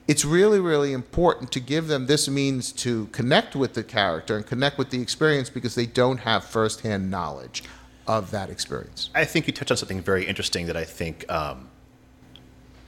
it's 0.08 0.26
really, 0.26 0.60
really 0.60 0.92
important 0.92 1.52
to 1.54 1.60
give 1.62 1.88
them 1.88 2.08
this 2.08 2.28
means 2.28 2.74
to 2.74 3.08
connect 3.08 3.56
with 3.56 3.74
the 3.74 3.84
character 3.84 4.36
and 4.36 4.46
connect 4.46 4.78
with 4.78 4.90
the 4.90 5.02
experience 5.02 5.50
because 5.50 5.76
they 5.76 5.86
don't 5.86 6.20
have 6.20 6.44
firsthand 6.44 7.10
knowledge 7.10 7.64
of 8.06 8.32
that 8.32 8.50
experience. 8.50 9.10
I 9.16 9.24
think 9.24 9.48
you 9.48 9.54
touched 9.54 9.72
on 9.72 9.78
something 9.78 10.02
very 10.02 10.26
interesting 10.26 10.66
that 10.68 10.76
I 10.76 10.84
think 10.84 11.30
um, 11.32 11.70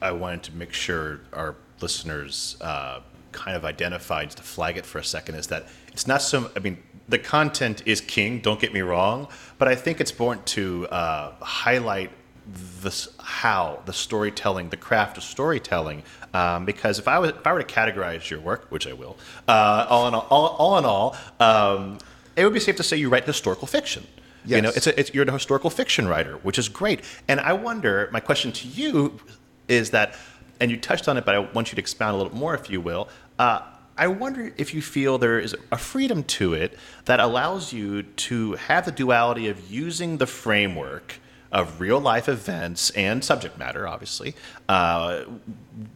I 0.06 0.12
wanted 0.12 0.44
to 0.44 0.56
make 0.56 0.74
sure 0.74 1.20
our 1.34 1.56
listeners 1.82 2.58
uh, 2.62 3.00
kind 3.32 3.58
of 3.58 3.66
identified 3.66 4.32
to 4.32 4.44
flag 4.44 4.78
it 4.78 4.86
for 4.86 5.00
a 5.00 5.04
second 5.04 5.36
is 5.36 5.48
that 5.48 5.68
it's 5.92 6.08
not 6.08 6.22
so. 6.22 6.52
I 6.56 6.60
mean, 6.60 6.78
the 7.10 7.20
content 7.20 7.84
is 7.86 8.02
king. 8.02 8.40
Don't 8.40 8.60
get 8.60 8.74
me 8.74 8.82
wrong, 8.82 9.28
but 9.58 9.68
I 9.68 9.76
think 9.76 10.00
it's 10.00 10.12
important 10.12 10.46
to 10.48 10.88
uh, 10.88 11.34
highlight 11.42 12.12
this 12.82 13.10
how 13.20 13.82
the 13.86 13.94
storytelling, 13.94 14.70
the 14.70 14.78
craft 14.78 15.18
of 15.18 15.24
storytelling. 15.24 16.04
Um, 16.34 16.66
because 16.66 17.00
if 17.00 17.08
I 17.08 17.18
was 17.20 17.32
if 17.32 17.48
I 17.48 17.54
were 17.54 17.64
to 17.64 17.74
categorize 17.74 18.30
your 18.30 18.40
work, 18.40 18.68
which 18.70 18.86
I 18.88 18.94
will, 18.94 19.18
uh, 19.48 19.88
all 19.90 20.08
in 20.08 20.14
all, 20.14 20.28
all, 20.30 20.48
all 20.48 20.78
in 20.78 20.86
all, 20.86 21.16
um, 21.40 21.98
it 22.36 22.44
would 22.44 22.54
be 22.54 22.60
safe 22.60 22.76
to 22.78 22.84
say 22.84 22.98
you 22.98 23.10
write 23.10 23.26
historical 23.26 23.68
fiction. 23.68 24.06
Yes. 24.46 24.58
You 24.58 24.62
know, 24.62 24.72
it's, 24.76 24.86
a, 24.86 25.00
it's 25.00 25.12
you're 25.14 25.28
a 25.28 25.32
historical 25.32 25.72
fiction 25.72 26.08
writer, 26.08 26.36
which 26.44 26.60
is 26.60 26.70
great. 26.70 27.02
And 27.28 27.40
I 27.40 27.54
wonder, 27.54 28.10
my 28.12 28.20
question 28.20 28.52
to 28.52 28.68
you 28.68 29.20
is 29.68 29.92
that, 29.92 30.16
and 30.60 30.72
you 30.72 30.78
touched 30.78 31.08
on 31.08 31.18
it, 31.18 31.26
but 31.26 31.36
I 31.36 31.40
want 31.40 31.72
you 31.72 31.76
to 31.76 31.82
expound 31.82 32.16
a 32.16 32.18
little 32.18 32.38
more, 32.38 32.56
if 32.56 32.70
you 32.70 32.82
will. 32.82 33.10
Uh, 33.38 33.62
I 33.98 34.08
wonder 34.08 34.54
if 34.58 34.74
you 34.74 34.82
feel 34.82 35.18
there 35.18 35.40
is 35.40 35.56
a 35.72 35.78
freedom 35.78 36.24
to 36.24 36.54
it 36.54 36.78
that 37.06 37.20
allows 37.20 37.72
you 37.72 38.04
to 38.04 38.54
have 38.54 38.86
the 38.86 38.92
duality 38.92 39.48
of 39.48 39.72
using 39.72 40.18
the 40.18 40.28
framework 40.28 41.20
of 41.52 41.80
real 41.80 42.02
life 42.02 42.28
events 42.28 42.90
and 42.92 43.24
subject 43.24 43.58
matter, 43.58 43.88
obviously, 43.88 44.36
uh, 44.68 45.24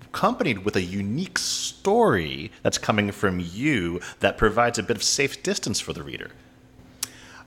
accompanied 0.06 0.60
with 0.60 0.78
a 0.78 0.82
unique 0.82 1.38
story 1.38 2.52
that's 2.64 2.78
coming 2.78 3.12
from 3.12 3.42
you 3.42 4.00
that 4.22 4.38
provides 4.38 4.80
a 4.80 4.84
bit 4.84 4.96
of 4.96 5.04
safe 5.04 5.44
distance 5.44 5.82
for 5.82 5.92
the 5.92 6.02
reader. 6.02 6.32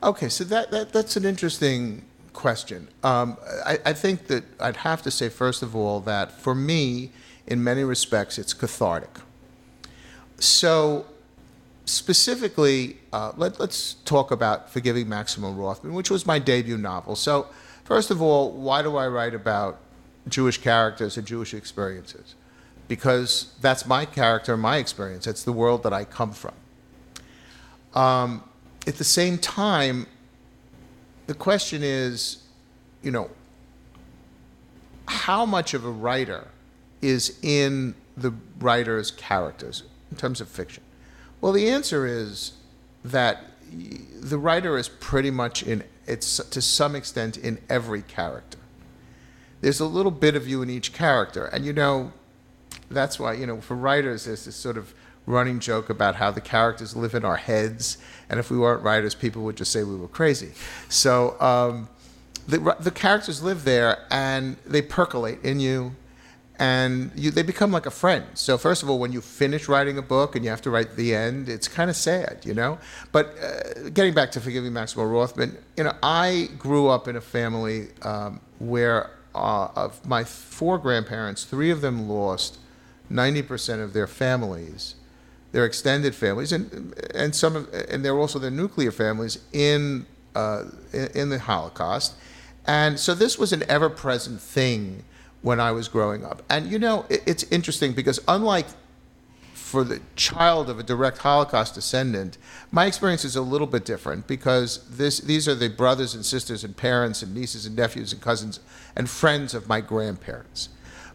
Okay, 0.03 0.29
so 0.29 0.45
that, 0.45 0.71
that 0.71 0.93
that's 0.93 1.17
an 1.17 1.25
interesting 1.25 2.05
question. 2.33 2.89
Um, 3.03 3.37
I, 3.65 3.79
I, 3.87 3.93
think 3.93 4.27
that 4.29 4.45
I'd 4.61 4.79
have 4.79 5.03
to 5.03 5.11
say, 5.11 5.29
first 5.29 5.63
of 5.63 5.77
all, 5.77 6.01
that 6.01 6.33
for 6.33 6.55
me, 6.55 7.11
in 7.47 7.63
many 7.63 7.85
respects, 7.85 8.39
it's 8.39 8.55
cathartic. 8.55 9.11
So, 10.39 11.07
specifically, 11.85 12.99
uh, 13.13 13.33
let, 13.37 13.61
us 13.61 13.97
talk 14.05 14.31
about 14.31 14.71
Forgiving 14.71 15.09
Maximo 15.09 15.53
Rothman, 15.53 15.95
which 15.95 16.11
was 16.11 16.27
my 16.27 16.39
debut 16.39 16.79
novel. 16.79 17.17
So, 17.17 17.49
first 17.85 18.11
of 18.11 18.23
all, 18.23 18.51
why 18.51 18.83
do 18.83 18.97
I 18.97 19.09
write 19.09 19.35
about 19.35 19.79
Jewish 20.29 20.59
characters 20.59 21.17
and 21.17 21.27
Jewish 21.27 21.55
experiences? 21.55 22.35
Because 22.89 23.55
that's 23.61 23.87
my 23.87 24.05
character, 24.05 24.57
my 24.57 24.79
experience. 24.79 25.27
It's 25.27 25.45
the 25.45 25.53
world 25.53 25.83
that 25.83 25.93
I 25.93 26.05
come 26.05 26.33
from. 26.33 26.55
Um, 27.95 28.45
at 28.87 28.97
the 28.97 29.05
same 29.05 29.39
time, 29.39 30.07
the 31.27 31.35
question 31.35 31.83
is, 31.83 32.43
you 33.03 33.11
know, 33.11 33.31
how 35.07 35.45
much 35.47 35.75
of 35.75 35.85
a 35.85 35.91
writer 35.91 36.49
is 37.01 37.39
in 37.43 37.95
the 38.17 38.33
writer's 38.59 39.11
characters 39.11 39.83
in 40.11 40.17
terms 40.17 40.41
of 40.41 40.49
fiction? 40.49 40.83
Well, 41.41 41.53
the 41.53 41.69
answer 41.69 42.07
is 42.07 42.53
that 43.05 43.45
the 44.21 44.39
writer 44.39 44.77
is 44.77 44.89
pretty 44.89 45.31
much 45.31 45.63
in 45.63 45.85
it's 46.07 46.37
to 46.37 46.61
some 46.61 46.97
extent 46.97 47.37
in 47.37 47.59
every 47.69 48.03
character. 48.03 48.59
there's 49.61 49.79
a 49.79 49.87
little 49.87 50.11
bit 50.11 50.35
of 50.35 50.49
you 50.49 50.61
in 50.61 50.69
each 50.69 50.93
character. 50.93 51.47
And 51.47 51.65
you 51.65 51.73
know, 51.73 52.13
that's 52.91 53.19
why, 53.19 53.35
you 53.35 53.47
know, 53.47 53.61
for 53.61 53.77
writers, 53.77 54.25
there's 54.25 54.45
this 54.45 54.57
sort 54.57 54.77
of 54.77 54.93
running 55.27 55.61
joke 55.61 55.89
about 55.89 56.17
how 56.17 56.31
the 56.31 56.41
characters 56.41 56.97
live 56.97 57.15
in 57.15 57.25
our 57.25 57.37
heads. 57.37 57.99
And 58.29 58.41
if 58.41 58.51
we 58.51 58.59
weren't 58.59 58.83
writers, 58.83 59.15
people 59.15 59.43
would 59.43 59.57
just 59.57 59.71
say 59.71 59.83
we 59.85 59.97
were 59.97 60.09
crazy. 60.09 60.53
So 60.89 61.41
um, 61.41 61.89
the, 62.49 62.77
the 62.81 62.91
characters 62.91 63.43
live 63.43 63.65
there 63.65 64.05
and 64.11 64.57
they 64.67 64.83
percolate 64.83 65.45
in 65.45 65.61
you 65.61 65.95
and 66.59 67.11
you, 67.15 67.31
they 67.31 67.43
become 67.43 67.73
like 67.73 67.87
a 67.87 67.91
friend. 67.91 68.25
So 68.35 68.59
first 68.59 68.83
of 68.83 68.91
all, 68.91 68.99
when 68.99 69.13
you 69.13 69.21
finish 69.21 69.69
writing 69.69 69.99
a 69.99 70.03
book 70.03 70.37
and 70.37 70.45
you 70.45 70.51
have 70.51 70.63
to 70.63 70.71
write 70.71 70.97
the 70.97 71.15
end, 71.15 71.49
it's 71.49 71.67
kind 71.67 71.89
of 71.89 71.97
sad, 71.97 72.41
you 72.45 72.55
know. 72.55 72.79
But 73.11 73.37
uh, 73.43 73.89
getting 73.91 74.15
back 74.15 74.31
to 74.33 74.41
forgiving 74.41 74.73
Maximo 74.73 75.05
Rothman, 75.05 75.57
you 75.77 75.85
know, 75.85 75.95
I 76.03 76.51
grew 76.59 76.89
up 76.89 77.09
in 77.09 77.17
a 77.17 77.21
family 77.21 77.89
um, 78.03 78.41
where 78.59 79.11
uh, 79.35 79.69
of 79.75 80.07
my 80.07 80.25
four 80.25 80.79
grandparents, 80.79 81.45
three 81.45 81.71
of 81.71 81.81
them 81.81 82.09
lost 82.09 82.59
ninety 83.09 83.43
percent 83.43 83.81
of 83.81 83.93
their 83.93 84.07
families, 84.07 84.95
their 85.53 85.65
extended 85.65 86.15
families, 86.15 86.53
and 86.53 86.95
and 87.15 87.35
some 87.35 87.57
of, 87.57 87.69
and 87.89 88.05
they're 88.05 88.19
also 88.19 88.39
their 88.39 88.51
nuclear 88.51 88.91
families 88.91 89.39
in, 89.53 90.07
uh, 90.35 90.65
in 91.15 91.29
the 91.29 91.39
Holocaust, 91.39 92.15
and 92.67 92.99
so 92.99 93.15
this 93.15 93.39
was 93.39 93.53
an 93.53 93.63
ever-present 93.69 94.41
thing 94.41 95.05
when 95.43 95.61
I 95.61 95.73
was 95.73 95.89
growing 95.89 96.25
up. 96.25 96.43
And 96.49 96.71
you 96.71 96.79
know, 96.79 97.07
it, 97.09 97.23
it's 97.27 97.45
interesting 97.45 97.93
because 97.93 98.21
unlike 98.29 98.67
for 99.73 99.85
the 99.85 100.01
child 100.17 100.69
of 100.69 100.79
a 100.79 100.83
direct 100.83 101.19
Holocaust 101.19 101.75
descendant, 101.75 102.37
my 102.71 102.85
experience 102.85 103.25
is 103.25 103.37
a 103.37 103.41
little 103.41 103.67
bit 103.67 103.87
different 103.87 104.27
because 104.27 104.87
this, 104.91 105.19
these 105.21 105.49
are 105.49 105.55
the 105.55 105.71
brothers 105.71 106.15
and 106.15 106.27
sisters 106.27 106.63
and 106.63 106.77
parents 106.77 107.23
and 107.23 107.35
nieces 107.35 107.65
and 107.65 107.75
nephews 107.75 108.13
and 108.13 108.21
cousins 108.21 108.61
and 108.95 109.09
friends 109.09 109.55
of 109.55 109.69
my 109.69 109.81
grandparents. 109.81 110.69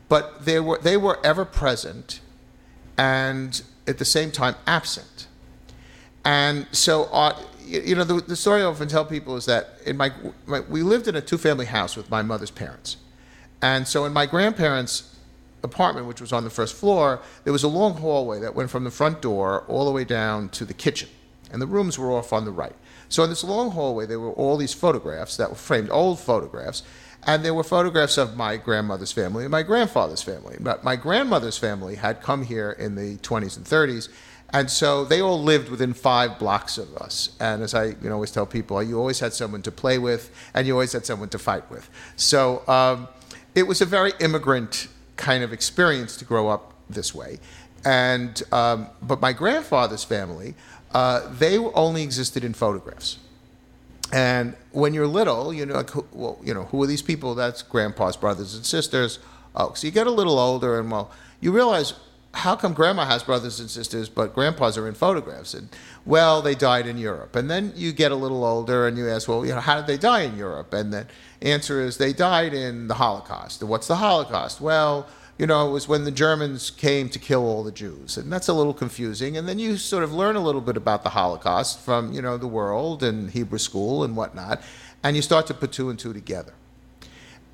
But 0.10 0.46
they 0.46 0.60
were, 0.60 0.79
they 0.79 0.98
were 0.98 1.24
ever 1.24 1.46
present 1.46 2.20
and 2.98 3.62
at 3.88 3.98
the 3.98 4.06
same 4.06 4.32
time 4.32 4.56
absent. 4.65 5.27
And 6.25 6.67
so, 6.72 7.06
uh, 7.06 7.41
you, 7.65 7.96
know, 7.96 8.03
the, 8.03 8.22
the 8.22 8.36
story 8.36 8.62
I 8.62 8.65
often 8.65 8.88
tell 8.88 9.06
people 9.06 9.38
is 9.38 9.46
that 9.46 9.75
in 9.86 9.98
my, 9.98 10.12
my 10.46 10.60
we 10.62 10.84
lived 10.84 11.08
in 11.08 11.15
a 11.15 11.22
two 11.22 11.38
family 11.38 11.65
house 11.65 11.96
with 11.96 12.10
my 12.10 12.22
mother's 12.22 12.51
parents. 12.51 12.98
And 13.62 13.88
so 13.88 14.06
in 14.06 14.13
my 14.13 14.25
grandparents' 14.25 15.15
apartment, 15.63 16.08
which 16.08 16.22
was 16.22 16.32
on 16.34 16.44
the 16.44 16.50
first 16.50 16.75
floor, 16.75 17.22
there 17.44 17.53
was 17.53 17.63
a 17.63 17.67
long 17.67 17.94
hallway 17.96 18.39
that 18.39 18.56
went 18.56 18.70
from 18.70 18.84
the 18.84 18.91
front 18.91 19.22
door 19.22 19.63
all 19.67 19.86
the 19.86 19.91
way 19.91 20.03
down 20.03 20.50
to 20.50 20.65
the 20.65 20.74
kitchen. 20.74 21.10
And 21.51 21.62
the 21.62 21.67
rooms 21.67 21.98
were 21.98 22.12
off 22.12 22.34
on 22.34 22.46
the 22.46 22.51
right. 22.51 22.75
So 23.10 23.24
in 23.24 23.29
this 23.29 23.44
long 23.44 23.72
hallway, 23.72 24.06
there 24.06 24.20
were 24.20 24.34
all 24.34 24.58
these 24.58 24.74
photographs 24.74 25.38
that 25.38 25.50
were 25.50 25.56
framed, 25.56 25.89
old 25.91 26.20
photographs. 26.20 26.84
And 27.26 27.44
there 27.44 27.54
were 27.54 27.64
photographs 27.64 28.18
of 28.18 28.38
my 28.38 28.58
grandmother's 28.58 29.12
family 29.12 29.44
and 29.44 29.52
my 29.52 29.64
grandfather's 29.64 30.22
family. 30.22 30.58
But 30.60 30.84
my 30.84 30.96
grandmother's 30.96 31.58
family 31.58 31.96
had 31.96 32.22
come 32.22 32.44
here 32.44 32.72
in 32.72 32.96
the 32.96 33.18
20s 33.18 33.58
and 33.58 33.66
30s. 33.66 34.10
And 34.52 34.72
so 34.72 35.04
they 35.04 35.22
all 35.22 35.42
lived 35.42 35.70
within 35.70 35.94
five 35.94 36.40
blocks 36.40 36.78
of 36.78 36.96
us. 36.98 37.36
And 37.40 37.62
as 37.62 37.74
I 37.74 37.86
you 37.86 37.98
know, 38.04 38.14
always 38.14 38.32
tell 38.32 38.46
people, 38.46 38.82
you 38.82 38.98
always 38.98 39.20
had 39.20 39.34
someone 39.34 39.62
to 39.64 39.72
play 39.72 39.98
with 39.98 40.32
and 40.54 40.66
you 40.66 40.74
always 40.74 40.94
had 40.94 41.06
someone 41.06 41.30
to 41.30 41.40
fight 41.40 41.70
with. 41.70 41.90
So 42.16 42.66
um, 42.68 43.10
it 43.56 43.64
was 43.64 43.82
a 43.82 43.86
very 43.86 44.14
immigrant 44.20 44.88
kind 45.18 45.44
of 45.44 45.52
experience 45.52 46.16
to 46.18 46.26
grow 46.26 46.48
up 46.48 46.74
this 46.90 47.14
way. 47.14 47.40
And 47.84 48.42
um, 48.52 48.88
but 49.02 49.22
my 49.22 49.34
grandfather's 49.34 50.04
family, 50.04 50.56
uh, 50.94 51.28
they 51.34 51.58
only 51.58 52.04
existed 52.04 52.44
in 52.44 52.54
photographs. 52.54 53.20
And 54.14 54.56
when 54.72 54.94
you're 54.94 55.08
little, 55.08 55.54
you 55.54 55.66
know, 55.66 55.76
like, 55.76 55.92
well, 56.14 56.40
you 56.44 56.54
know, 56.54 56.64
who 56.64 56.82
are 56.84 56.88
these 56.88 57.02
people? 57.02 57.36
That's 57.36 57.62
grandpa's 57.62 58.16
brothers 58.16 58.56
and 58.56 58.66
sisters. 58.66 59.20
Oh, 59.56 59.74
so 59.74 59.88
you 59.88 59.92
get 59.92 60.08
a 60.08 60.12
little 60.12 60.40
older, 60.40 60.80
and 60.80 60.90
well, 60.90 61.12
you 61.42 61.52
realize 61.52 61.94
how 62.34 62.56
come 62.56 62.74
grandma 62.74 63.06
has 63.06 63.24
brothers 63.24 63.60
and 63.60 63.70
sisters, 63.70 64.10
but 64.10 64.34
grandpas 64.34 64.78
are 64.78 64.88
in 64.88 64.94
photographs? 64.94 65.54
And 65.54 65.70
well, 66.06 66.42
they 66.42 66.54
died 66.56 66.86
in 66.86 66.98
Europe. 66.98 67.36
And 67.36 67.50
then 67.50 67.74
you 67.76 67.92
get 67.92 68.12
a 68.12 68.16
little 68.16 68.46
older, 68.46 68.88
and 68.88 68.98
you 68.98 69.10
ask, 69.10 69.28
well, 69.28 69.46
you 69.46 69.54
know, 69.54 69.60
how 69.60 69.76
did 69.76 69.88
they 69.88 69.98
die 69.98 70.22
in 70.22 70.38
Europe? 70.38 70.74
And 70.74 70.94
the 70.94 71.08
answer 71.42 71.82
is 71.82 71.98
they 71.98 72.14
died 72.14 72.54
in 72.54 72.88
the 72.88 72.96
Holocaust. 72.96 73.62
And 73.62 73.70
what's 73.70 73.88
the 73.88 73.96
Holocaust? 73.96 74.62
Well, 74.62 75.08
you 75.38 75.46
know, 75.46 75.67
it 75.67 75.72
was 75.72 75.88
when 75.88 76.03
the 76.03 76.12
Germans 76.12 76.72
came 76.72 77.09
to 77.09 77.20
kill 77.20 77.46
all 77.46 77.64
the 77.64 77.72
Jews. 77.72 78.18
And 78.18 78.31
that's 78.31 78.48
a 78.48 78.53
little 78.53 78.74
confusing. 78.74 79.38
And 79.38 79.48
then 79.48 79.59
you 79.59 79.77
sort 79.77 80.03
of 80.03 80.12
learn 80.12 80.35
a 80.35 80.40
little 80.40 80.62
bit 80.62 80.75
about 80.75 81.03
the 81.03 81.09
Holocaust 81.09 81.79
from, 81.79 82.12
you 82.12 82.22
know, 82.22 82.38
the 82.38 82.48
world 82.48 83.03
and 83.03 83.29
Hebrew 83.29 83.59
school 83.59 84.03
and 84.03 84.16
whatnot. 84.16 84.62
And 85.03 85.16
you 85.16 85.22
start 85.22 85.46
to 85.48 85.53
put 85.53 85.72
two 85.72 85.90
and 85.90 86.00
two 86.00 86.12
together. 86.12 86.53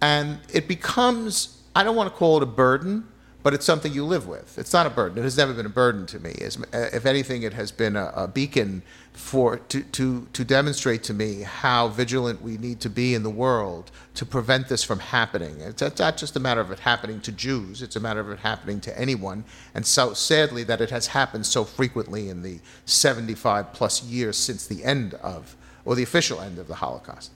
And 0.01 0.39
it 0.53 0.67
becomes, 0.67 1.61
I 1.75 1.83
don't 1.83 1.95
want 1.95 2.11
to 2.11 2.15
call 2.15 2.37
it 2.37 2.43
a 2.43 2.47
burden, 2.47 3.07
but 3.43 3.53
it's 3.53 3.65
something 3.65 3.93
you 3.93 4.05
live 4.05 4.25
with. 4.25 4.57
It's 4.57 4.71
not 4.71 4.87
a 4.87 4.89
burden. 4.89 5.17
It 5.17 5.23
has 5.23 5.37
never 5.37 5.53
been 5.53 5.65
a 5.65 5.69
burden 5.69 6.05
to 6.07 6.19
me. 6.19 6.33
As, 6.41 6.57
if 6.71 7.05
anything, 7.05 7.43
it 7.43 7.53
has 7.53 7.73
been 7.73 7.97
a, 7.97 8.11
a, 8.15 8.27
beacon 8.27 8.83
for 9.11 9.57
to, 9.57 9.83
to, 9.83 10.27
to 10.31 10.45
demonstrate 10.45 11.03
to 11.03 11.13
me 11.13 11.41
how 11.41 11.89
vigilant 11.89 12.41
we 12.41 12.57
need 12.57 12.79
to 12.79 12.89
be 12.89 13.13
in 13.13 13.21
the 13.21 13.29
world 13.29 13.91
to 14.15 14.25
prevent 14.25 14.69
this 14.69 14.81
from 14.81 14.99
happening. 14.99 15.59
It's, 15.59 15.81
it's 15.81 15.99
not 15.99 16.15
just 16.15 16.37
a 16.37 16.39
matter 16.39 16.61
of 16.61 16.71
it 16.71 16.79
happening 16.79 17.19
to 17.21 17.33
Jews. 17.33 17.81
It's 17.81 17.97
a 17.97 17.99
matter 17.99 18.21
of 18.21 18.29
it 18.29 18.39
happening 18.39 18.79
to 18.81 18.97
anyone. 18.97 19.43
And 19.75 19.85
so 19.85 20.13
sadly 20.13 20.63
that 20.63 20.79
it 20.79 20.89
has 20.89 21.07
happened 21.07 21.45
so 21.45 21.65
frequently 21.65 22.29
in 22.29 22.43
the 22.43 22.59
75 22.85 23.73
plus 23.73 24.03
years 24.03 24.37
since 24.37 24.65
the 24.65 24.85
end 24.85 25.15
of, 25.15 25.57
or 25.83 25.95
the 25.95 26.03
official 26.03 26.39
end 26.39 26.59
of 26.59 26.69
the 26.69 26.75
Holocaust. 26.75 27.31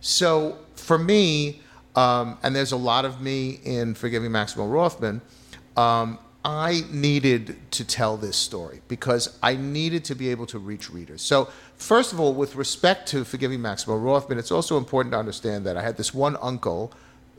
So 0.00 0.58
for 0.74 0.98
me, 0.98 1.62
um, 1.94 2.38
and 2.42 2.56
there's 2.56 2.72
a 2.72 2.76
lot 2.76 3.04
of 3.04 3.20
me 3.20 3.60
in 3.64 3.94
Forgiving 3.94 4.32
Maximo 4.32 4.66
Rothman, 4.66 5.20
um, 5.76 6.18
I 6.44 6.82
needed 6.90 7.56
to 7.72 7.84
tell 7.84 8.16
this 8.16 8.36
story 8.36 8.80
because 8.88 9.38
I 9.42 9.54
needed 9.54 10.04
to 10.06 10.14
be 10.14 10.28
able 10.30 10.46
to 10.46 10.58
reach 10.58 10.90
readers. 10.90 11.22
So, 11.22 11.48
first 11.76 12.12
of 12.12 12.18
all, 12.18 12.34
with 12.34 12.56
respect 12.56 13.08
to 13.08 13.24
Forgiving 13.24 13.62
Maximo 13.62 13.96
Rothman, 13.96 14.38
it's 14.38 14.50
also 14.50 14.76
important 14.76 15.12
to 15.12 15.18
understand 15.18 15.64
that 15.66 15.76
I 15.76 15.82
had 15.82 15.96
this 15.96 16.12
one 16.12 16.36
uncle, 16.42 16.92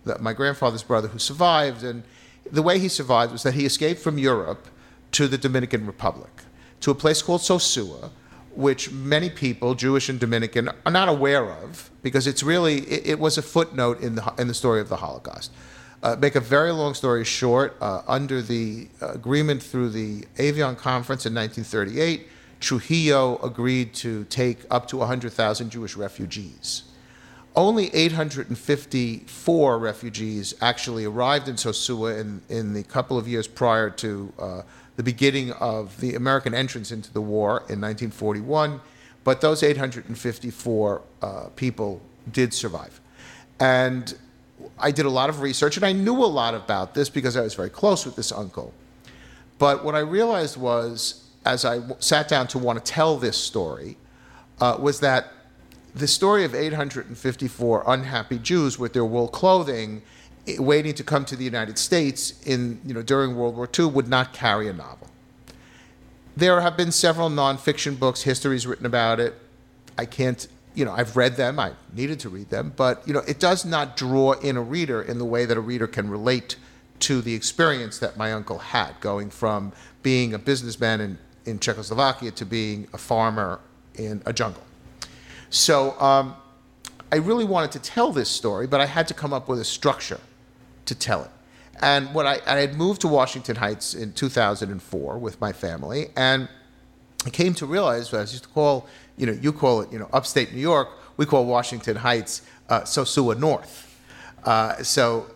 that 0.05 0.21
my 0.21 0.31
grandfather's 0.31 0.83
brother, 0.83 1.09
who 1.09 1.19
survived, 1.19 1.83
and 1.83 2.03
the 2.49 2.61
way 2.61 2.79
he 2.79 2.87
survived 2.87 3.33
was 3.33 3.43
that 3.43 3.55
he 3.55 3.65
escaped 3.65 3.99
from 3.99 4.17
Europe 4.17 4.67
to 5.11 5.27
the 5.27 5.37
Dominican 5.37 5.85
Republic, 5.85 6.43
to 6.79 6.91
a 6.91 6.95
place 6.95 7.21
called 7.21 7.41
Sosua, 7.41 8.09
which 8.55 8.91
many 8.91 9.29
people, 9.29 9.75
Jewish 9.75 10.07
and 10.07 10.19
Dominican, 10.19 10.69
are 10.85 10.91
not 10.91 11.09
aware 11.09 11.51
of 11.51 11.89
because 12.03 12.25
it's 12.25 12.43
really 12.43 12.79
it, 12.81 13.07
it 13.07 13.19
was 13.19 13.37
a 13.37 13.41
footnote 13.41 13.99
in 13.99 14.15
the 14.15 14.33
in 14.37 14.47
the 14.47 14.53
story 14.53 14.79
of 14.79 14.87
the 14.87 14.97
Holocaust. 14.97 15.51
Uh, 16.03 16.17
make 16.19 16.35
a 16.35 16.39
very 16.41 16.73
long 16.73 16.93
story 16.93 17.23
short, 17.23 17.77
uh, 17.79 18.01
under 18.09 18.41
the 18.41 18.89
agreement 18.99 19.63
through 19.63 19.87
the 19.87 20.25
Evian 20.37 20.75
Conference 20.75 21.25
in 21.25 21.33
1938, 21.33 22.27
Trujillo 22.59 23.39
agreed 23.41 23.93
to 23.93 24.25
take 24.25 24.59
up 24.69 24.85
to 24.89 24.97
100,000 24.97 25.69
Jewish 25.69 25.95
refugees. 25.95 26.83
Only 27.55 27.93
854 27.95 29.79
refugees 29.79 30.53
actually 30.59 31.05
arrived 31.05 31.47
in 31.47 31.55
Sosua 31.55 32.19
in, 32.19 32.41
in 32.49 32.73
the 32.73 32.83
couple 32.83 33.17
of 33.17 33.25
years 33.25 33.47
prior 33.47 33.89
to 33.91 34.33
uh, 34.37 34.61
the 34.97 35.03
beginning 35.03 35.53
of 35.53 35.97
the 36.01 36.15
American 36.15 36.53
entrance 36.53 36.91
into 36.91 37.13
the 37.13 37.21
war 37.21 37.59
in 37.69 37.79
1941, 37.79 38.81
but 39.23 39.39
those 39.39 39.63
854 39.63 41.01
uh, 41.21 41.43
people 41.55 42.01
did 42.29 42.53
survive. 42.53 42.99
And 43.61 44.13
I 44.79 44.91
did 44.91 45.05
a 45.05 45.09
lot 45.09 45.29
of 45.29 45.41
research 45.41 45.77
and 45.77 45.86
I 45.86 45.91
knew 45.91 46.15
a 46.15 46.25
lot 46.25 46.55
about 46.55 46.93
this 46.93 47.09
because 47.09 47.38
I 47.38 47.41
was 47.41 47.53
very 47.55 47.69
close 47.69 48.05
with 48.05 48.15
this 48.15 48.31
uncle. 48.31 48.73
But 49.59 49.83
what 49.83 49.95
I 49.95 49.99
realized 49.99 50.57
was, 50.57 51.23
as 51.45 51.63
I 51.65 51.81
sat 51.99 52.27
down 52.27 52.47
to 52.47 52.59
want 52.59 52.83
to 52.83 52.91
tell 52.91 53.17
this 53.17 53.38
story, 53.38 53.97
uh, 54.59 54.77
was 54.79 54.99
that 55.01 55.31
the 55.95 56.07
story 56.07 56.43
of 56.43 56.55
854 56.55 57.83
unhappy 57.86 58.39
Jews 58.39 58.79
with 58.79 58.93
their 58.93 59.05
wool 59.05 59.27
clothing 59.27 60.01
waiting 60.57 60.93
to 60.95 61.03
come 61.03 61.23
to 61.25 61.36
the 61.36 61.45
United 61.45 61.77
States 61.77 62.41
in, 62.45 62.81
you 62.86 62.93
know, 62.93 63.01
during 63.01 63.36
World 63.36 63.55
War 63.55 63.69
II 63.77 63.86
would 63.86 64.07
not 64.07 64.33
carry 64.33 64.67
a 64.67 64.73
novel. 64.73 65.09
There 66.36 66.59
have 66.62 66.75
been 66.75 66.91
several 66.91 67.29
nonfiction 67.29 67.97
books, 67.97 68.23
histories 68.23 68.65
written 68.65 68.86
about 68.86 69.19
it. 69.19 69.36
I 69.97 70.05
can't 70.05 70.47
you 70.75 70.86
know, 70.86 70.91
I've 70.91 71.15
read 71.15 71.36
them, 71.36 71.59
I 71.59 71.73
needed 71.93 72.19
to 72.21 72.29
read 72.29 72.49
them, 72.49 72.73
but 72.75 73.07
you 73.07 73.13
know, 73.13 73.21
it 73.27 73.39
does 73.39 73.65
not 73.65 73.95
draw 73.95 74.33
in 74.33 74.57
a 74.57 74.62
reader 74.62 75.01
in 75.01 75.19
the 75.19 75.25
way 75.25 75.45
that 75.45 75.57
a 75.57 75.62
reader 75.62 75.88
can 75.88 76.09
relate 76.09 76.55
to 76.99 77.21
the 77.21 77.33
experience 77.33 77.99
that 77.99 78.17
my 78.17 78.31
uncle 78.31 78.57
had, 78.57 78.99
going 78.99 79.29
from 79.29 79.71
being 80.03 80.33
a 80.33 80.39
businessman 80.39 81.01
in, 81.01 81.17
in 81.45 81.59
Czechoslovakia 81.59 82.31
to 82.31 82.45
being 82.45 82.88
a 82.93 82.97
farmer 82.97 83.59
in 83.95 84.21
a 84.25 84.33
jungle. 84.33 84.63
So 85.49 85.99
um, 85.99 86.36
I 87.12 87.17
really 87.17 87.45
wanted 87.45 87.71
to 87.73 87.79
tell 87.79 88.12
this 88.12 88.29
story, 88.29 88.67
but 88.67 88.81
I 88.81 88.86
had 88.86 89.07
to 89.09 89.13
come 89.13 89.33
up 89.33 89.47
with 89.47 89.59
a 89.59 89.65
structure 89.65 90.19
to 90.86 90.95
tell 90.95 91.23
it. 91.23 91.29
And 91.81 92.13
what 92.13 92.25
I, 92.25 92.39
I 92.45 92.59
had 92.59 92.75
moved 92.75 93.01
to 93.01 93.07
Washington 93.07 93.57
Heights 93.57 93.93
in 93.93 94.13
2004 94.13 95.17
with 95.17 95.41
my 95.41 95.51
family, 95.51 96.07
and 96.15 96.47
I 97.25 97.29
came 97.29 97.53
to 97.55 97.65
realize, 97.65 98.12
what 98.12 98.19
I 98.19 98.21
used 98.21 98.43
to 98.43 98.49
call 98.49 98.88
you 99.17 99.25
know, 99.25 99.33
you 99.33 99.51
call 99.53 99.81
it, 99.81 99.91
you 99.91 99.99
know, 99.99 100.09
upstate 100.13 100.53
New 100.53 100.59
York. 100.59 100.89
We 101.17 101.25
call 101.25 101.45
Washington 101.45 101.95
Heights 101.95 102.41
uh, 102.69 102.81
Sosua 102.81 103.38
North. 103.38 103.89
Uh, 104.43 104.81
so 104.81 105.27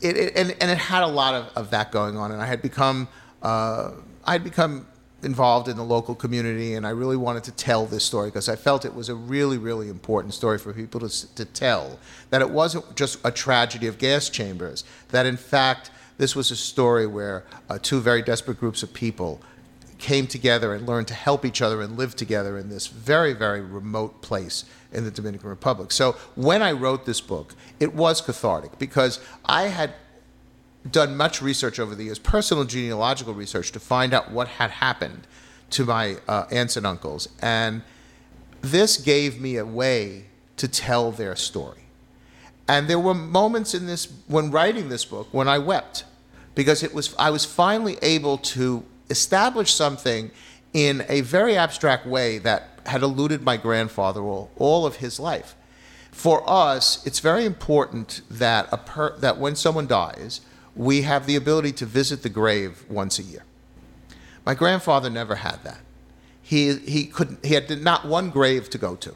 it, 0.00 0.16
it 0.16 0.36
and, 0.36 0.56
and 0.60 0.70
it 0.70 0.78
had 0.78 1.02
a 1.02 1.06
lot 1.06 1.34
of, 1.34 1.50
of 1.56 1.70
that 1.70 1.92
going 1.92 2.16
on, 2.16 2.32
and 2.32 2.40
I 2.40 2.46
had 2.46 2.62
become 2.62 3.08
uh, 3.42 3.92
I 4.24 4.32
had 4.32 4.44
become 4.44 4.86
involved 5.22 5.68
in 5.68 5.76
the 5.76 5.84
local 5.84 6.14
community, 6.14 6.74
and 6.74 6.86
I 6.86 6.90
really 6.90 7.16
wanted 7.16 7.44
to 7.44 7.52
tell 7.52 7.86
this 7.86 8.04
story 8.04 8.28
because 8.28 8.48
I 8.48 8.56
felt 8.56 8.84
it 8.84 8.94
was 8.94 9.08
a 9.08 9.14
really, 9.14 9.58
really 9.58 9.88
important 9.88 10.34
story 10.34 10.58
for 10.58 10.72
people 10.72 11.00
to, 11.00 11.34
to 11.34 11.44
tell. 11.44 11.98
That 12.30 12.42
it 12.42 12.50
wasn't 12.50 12.96
just 12.96 13.18
a 13.24 13.30
tragedy 13.30 13.86
of 13.86 13.98
gas 13.98 14.28
chambers, 14.28 14.84
that 15.10 15.26
in 15.26 15.36
fact, 15.36 15.90
this 16.18 16.34
was 16.34 16.50
a 16.50 16.56
story 16.56 17.06
where 17.06 17.44
uh, 17.68 17.78
two 17.80 18.00
very 18.00 18.22
desperate 18.22 18.58
groups 18.58 18.82
of 18.82 18.92
people 18.92 19.40
came 19.98 20.26
together 20.26 20.74
and 20.74 20.86
learned 20.86 21.08
to 21.08 21.14
help 21.14 21.44
each 21.44 21.62
other 21.62 21.80
and 21.80 21.96
live 21.96 22.14
together 22.16 22.58
in 22.58 22.68
this 22.68 22.86
very, 22.86 23.32
very 23.32 23.60
remote 23.60 24.20
place 24.22 24.64
in 24.92 25.04
the 25.04 25.10
Dominican 25.10 25.48
Republic. 25.48 25.90
So 25.92 26.12
when 26.34 26.62
I 26.62 26.72
wrote 26.72 27.06
this 27.06 27.20
book, 27.20 27.54
it 27.80 27.94
was 27.94 28.20
cathartic 28.20 28.78
because 28.78 29.20
I 29.44 29.64
had 29.64 29.94
done 30.90 31.16
much 31.16 31.42
research 31.42 31.78
over 31.78 31.94
the 31.94 32.04
years, 32.04 32.18
personal 32.18 32.64
genealogical 32.64 33.34
research, 33.34 33.72
to 33.72 33.80
find 33.80 34.14
out 34.14 34.30
what 34.30 34.48
had 34.48 34.70
happened 34.70 35.26
to 35.70 35.84
my 35.84 36.16
uh, 36.28 36.44
aunts 36.50 36.76
and 36.76 36.86
uncles. 36.86 37.28
And 37.40 37.82
this 38.60 38.96
gave 38.96 39.40
me 39.40 39.56
a 39.56 39.66
way 39.66 40.26
to 40.56 40.68
tell 40.68 41.10
their 41.10 41.36
story. 41.36 41.80
And 42.68 42.88
there 42.88 42.98
were 42.98 43.14
moments 43.14 43.74
in 43.74 43.86
this, 43.86 44.12
when 44.26 44.50
writing 44.50 44.88
this 44.88 45.04
book, 45.04 45.28
when 45.32 45.48
I 45.48 45.58
wept 45.58 46.04
because 46.54 46.82
it 46.82 46.94
was, 46.94 47.14
I 47.18 47.30
was 47.30 47.44
finally 47.44 47.98
able 48.02 48.38
to 48.38 48.84
establish 49.10 49.72
something 49.72 50.30
in 50.72 51.04
a 51.08 51.22
very 51.22 51.56
abstract 51.56 52.06
way 52.06 52.38
that 52.38 52.80
had 52.86 53.02
eluded 53.02 53.42
my 53.42 53.56
grandfather 53.56 54.20
all, 54.20 54.50
all 54.56 54.86
of 54.86 54.96
his 54.96 55.18
life. 55.18 55.54
For 56.12 56.42
us, 56.48 57.04
it's 57.06 57.20
very 57.20 57.44
important 57.44 58.22
that, 58.30 58.68
a 58.72 58.78
per, 58.78 59.16
that 59.18 59.38
when 59.38 59.56
someone 59.56 59.86
dies, 59.86 60.40
we 60.74 61.02
have 61.02 61.26
the 61.26 61.36
ability 61.36 61.72
to 61.72 61.86
visit 61.86 62.22
the 62.22 62.28
grave 62.28 62.84
once 62.88 63.18
a 63.18 63.22
year. 63.22 63.44
My 64.44 64.54
grandfather 64.54 65.10
never 65.10 65.36
had 65.36 65.62
that. 65.64 65.80
He, 66.42 66.76
he, 66.76 67.06
couldn't, 67.06 67.44
he 67.44 67.54
had 67.54 67.82
not 67.82 68.06
one 68.06 68.30
grave 68.30 68.70
to 68.70 68.78
go 68.78 68.94
to. 68.96 69.14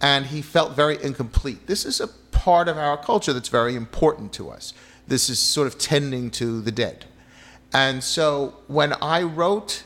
And 0.00 0.26
he 0.26 0.40
felt 0.40 0.72
very 0.74 1.02
incomplete. 1.02 1.66
This 1.66 1.84
is 1.84 2.00
a 2.00 2.08
part 2.08 2.68
of 2.68 2.78
our 2.78 2.96
culture 2.96 3.32
that's 3.32 3.48
very 3.48 3.74
important 3.74 4.32
to 4.34 4.48
us. 4.48 4.72
This 5.06 5.28
is 5.28 5.38
sort 5.38 5.66
of 5.66 5.78
tending 5.78 6.30
to 6.32 6.60
the 6.60 6.72
dead. 6.72 7.04
And 7.72 8.02
so 8.02 8.56
when 8.66 8.94
I 8.94 9.22
wrote 9.22 9.84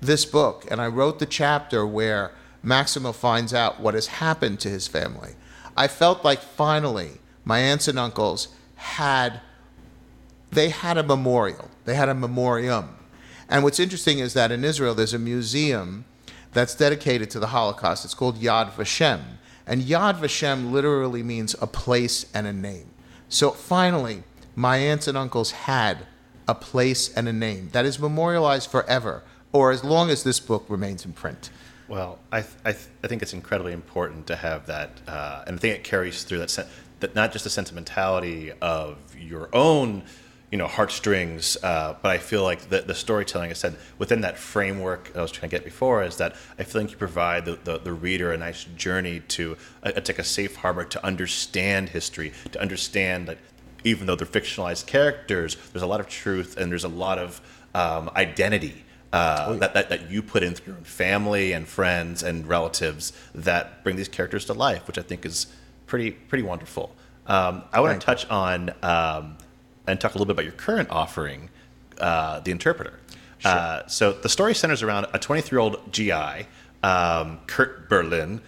this 0.00 0.24
book 0.24 0.66
and 0.70 0.80
I 0.80 0.86
wrote 0.86 1.18
the 1.18 1.26
chapter 1.26 1.86
where 1.86 2.32
Maximo 2.62 3.12
finds 3.12 3.52
out 3.52 3.80
what 3.80 3.94
has 3.94 4.06
happened 4.06 4.60
to 4.60 4.68
his 4.68 4.88
family, 4.88 5.34
I 5.76 5.88
felt 5.88 6.24
like 6.24 6.40
finally 6.40 7.12
my 7.44 7.58
aunts 7.58 7.88
and 7.88 7.98
uncles 7.98 8.48
had 8.76 9.40
they 10.50 10.68
had 10.68 10.98
a 10.98 11.02
memorial. 11.02 11.70
They 11.86 11.94
had 11.94 12.10
a 12.10 12.14
memoriam. 12.14 12.96
And 13.48 13.64
what's 13.64 13.80
interesting 13.80 14.18
is 14.18 14.34
that 14.34 14.52
in 14.52 14.64
Israel, 14.64 14.94
there's 14.94 15.14
a 15.14 15.18
museum 15.18 16.04
that's 16.52 16.74
dedicated 16.74 17.30
to 17.30 17.40
the 17.40 17.48
Holocaust. 17.48 18.04
It's 18.04 18.14
called 18.14 18.38
Yad 18.38 18.72
Vashem. 18.72 19.22
And 19.66 19.82
Yad 19.82 20.18
Vashem 20.18 20.70
literally 20.70 21.22
means 21.22 21.56
a 21.60 21.66
place 21.66 22.26
and 22.34 22.46
a 22.46 22.52
name. 22.52 22.90
So 23.28 23.50
finally, 23.50 24.24
my 24.54 24.76
aunts 24.76 25.08
and 25.08 25.16
uncles 25.16 25.52
had 25.52 26.06
a 26.48 26.54
place 26.54 27.12
and 27.14 27.28
a 27.28 27.32
name 27.32 27.68
that 27.72 27.84
is 27.84 27.98
memorialized 27.98 28.70
forever, 28.70 29.22
or 29.52 29.70
as 29.70 29.84
long 29.84 30.10
as 30.10 30.22
this 30.22 30.40
book 30.40 30.64
remains 30.68 31.04
in 31.04 31.12
print. 31.12 31.50
Well, 31.88 32.18
I, 32.30 32.40
th- 32.40 32.54
I, 32.64 32.72
th- 32.72 32.86
I 33.04 33.08
think 33.08 33.22
it's 33.22 33.34
incredibly 33.34 33.72
important 33.72 34.26
to 34.28 34.36
have 34.36 34.66
that, 34.66 34.90
uh, 35.06 35.44
and 35.46 35.56
I 35.56 35.58
think 35.58 35.76
it 35.76 35.84
carries 35.84 36.24
through 36.24 36.38
that, 36.38 36.50
sen- 36.50 36.66
that 37.00 37.14
not 37.14 37.32
just 37.32 37.44
the 37.44 37.50
sentimentality 37.50 38.52
of 38.60 38.96
your 39.18 39.48
own 39.52 40.04
you 40.52 40.58
know 40.58 40.66
heartstrings 40.66 41.56
uh, 41.62 41.96
but 42.02 42.10
i 42.10 42.18
feel 42.18 42.42
like 42.42 42.68
the, 42.68 42.82
the 42.82 42.94
storytelling 42.94 43.48
i 43.50 43.54
said 43.54 43.74
within 43.98 44.20
that 44.20 44.36
framework 44.36 45.10
i 45.16 45.22
was 45.22 45.32
trying 45.32 45.48
to 45.48 45.56
get 45.56 45.64
before 45.64 46.04
is 46.04 46.18
that 46.18 46.36
i 46.58 46.62
feel 46.62 46.82
like 46.82 46.90
you 46.90 46.96
provide 46.98 47.46
the, 47.46 47.58
the, 47.64 47.78
the 47.78 47.92
reader 47.92 48.32
a 48.32 48.36
nice 48.36 48.64
journey 48.76 49.20
to 49.28 49.56
uh, 49.82 49.90
take 49.92 50.18
a 50.18 50.24
safe 50.24 50.56
harbor 50.56 50.84
to 50.84 51.04
understand 51.04 51.88
history 51.88 52.32
to 52.52 52.60
understand 52.60 53.26
that 53.26 53.38
even 53.84 54.06
though 54.06 54.16
they're 54.16 54.26
fictionalized 54.26 54.86
characters 54.86 55.56
there's 55.72 55.82
a 55.82 55.86
lot 55.86 56.00
of 56.00 56.08
truth 56.08 56.56
and 56.56 56.70
there's 56.70 56.84
a 56.84 56.88
lot 56.88 57.18
of 57.18 57.40
um, 57.74 58.10
identity 58.16 58.84
uh, 59.12 59.44
oh, 59.46 59.52
yeah. 59.52 59.58
that, 59.58 59.74
that, 59.74 59.88
that 59.90 60.10
you 60.10 60.22
put 60.22 60.42
in 60.42 60.54
through 60.54 60.72
your 60.72 60.78
own 60.78 60.84
family 60.84 61.52
and 61.52 61.68
friends 61.68 62.22
and 62.22 62.46
relatives 62.46 63.12
that 63.34 63.84
bring 63.84 63.96
these 63.96 64.08
characters 64.08 64.44
to 64.44 64.52
life 64.52 64.86
which 64.86 64.98
i 64.98 65.02
think 65.02 65.24
is 65.26 65.46
pretty 65.86 66.10
pretty 66.10 66.44
wonderful 66.44 66.94
um, 67.26 67.62
i 67.72 67.80
want 67.80 68.00
to 68.00 68.04
touch 68.04 68.28
on 68.28 68.70
um, 68.82 69.36
and 69.86 70.00
talk 70.00 70.14
a 70.14 70.18
little 70.18 70.26
bit 70.26 70.32
about 70.32 70.44
your 70.44 70.52
current 70.52 70.90
offering, 70.90 71.50
uh, 71.98 72.40
the 72.40 72.50
interpreter. 72.50 72.98
Sure. 73.38 73.50
Uh, 73.50 73.86
so 73.86 74.12
the 74.12 74.28
story 74.28 74.54
centers 74.54 74.82
around 74.82 75.06
a 75.12 75.18
23 75.18 75.56
year 75.56 75.60
old 75.60 75.92
GI, 75.92 76.46
um, 76.82 77.40
Kurt 77.46 77.88
Berlin. 77.88 78.40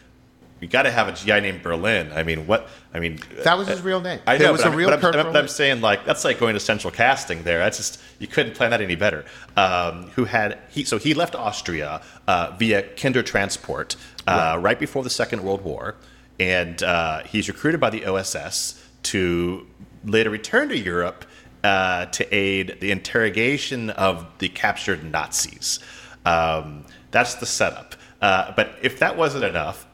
You 0.64 0.70
got 0.70 0.84
to 0.84 0.90
have 0.90 1.08
a 1.08 1.12
GI 1.12 1.42
named 1.42 1.62
Berlin. 1.62 2.10
I 2.10 2.22
mean, 2.22 2.46
what? 2.46 2.70
I 2.94 2.98
mean, 2.98 3.18
that 3.42 3.58
was 3.58 3.68
his 3.68 3.82
real 3.82 4.00
name. 4.00 4.18
I 4.26 4.38
know, 4.38 4.48
it 4.48 4.52
was 4.52 4.64
a 4.64 4.70
real 4.70 4.88
but 4.88 5.14
I'm. 5.14 5.36
I'm 5.36 5.46
saying 5.46 5.82
like 5.82 6.06
that's 6.06 6.24
like 6.24 6.40
going 6.40 6.54
to 6.54 6.60
central 6.60 6.90
casting. 6.90 7.42
There, 7.42 7.58
that's 7.58 7.76
just 7.76 8.00
you 8.18 8.26
couldn't 8.26 8.54
plan 8.54 8.70
that 8.70 8.80
any 8.80 8.94
better. 8.94 9.26
Um, 9.58 10.04
who 10.14 10.24
had 10.24 10.58
he? 10.70 10.84
So 10.84 10.96
he 10.96 11.12
left 11.12 11.34
Austria 11.34 12.00
uh, 12.26 12.56
via 12.58 12.82
Kindertransport 12.82 13.96
uh, 14.26 14.32
right. 14.32 14.56
right. 14.56 14.80
before 14.80 15.02
the 15.02 15.10
Second 15.10 15.44
World 15.44 15.62
War, 15.62 15.96
and 16.40 16.82
uh, 16.82 17.24
he's 17.24 17.46
recruited 17.46 17.78
by 17.78 17.90
the 17.90 18.06
OSS 18.06 18.82
to 19.02 19.66
later 20.02 20.30
return 20.30 20.70
to 20.70 20.78
Europe 20.78 21.26
uh, 21.62 22.06
to 22.06 22.34
aid 22.34 22.78
the 22.80 22.90
interrogation 22.90 23.90
of 23.90 24.26
the 24.38 24.48
captured 24.48 25.04
Nazis. 25.04 25.78
Um, 26.24 26.86
that's 27.10 27.34
the 27.34 27.44
setup. 27.44 27.96
Uh, 28.22 28.54
but 28.56 28.78
if 28.80 29.00
that 29.00 29.18
wasn't 29.18 29.44
enough, 29.44 29.86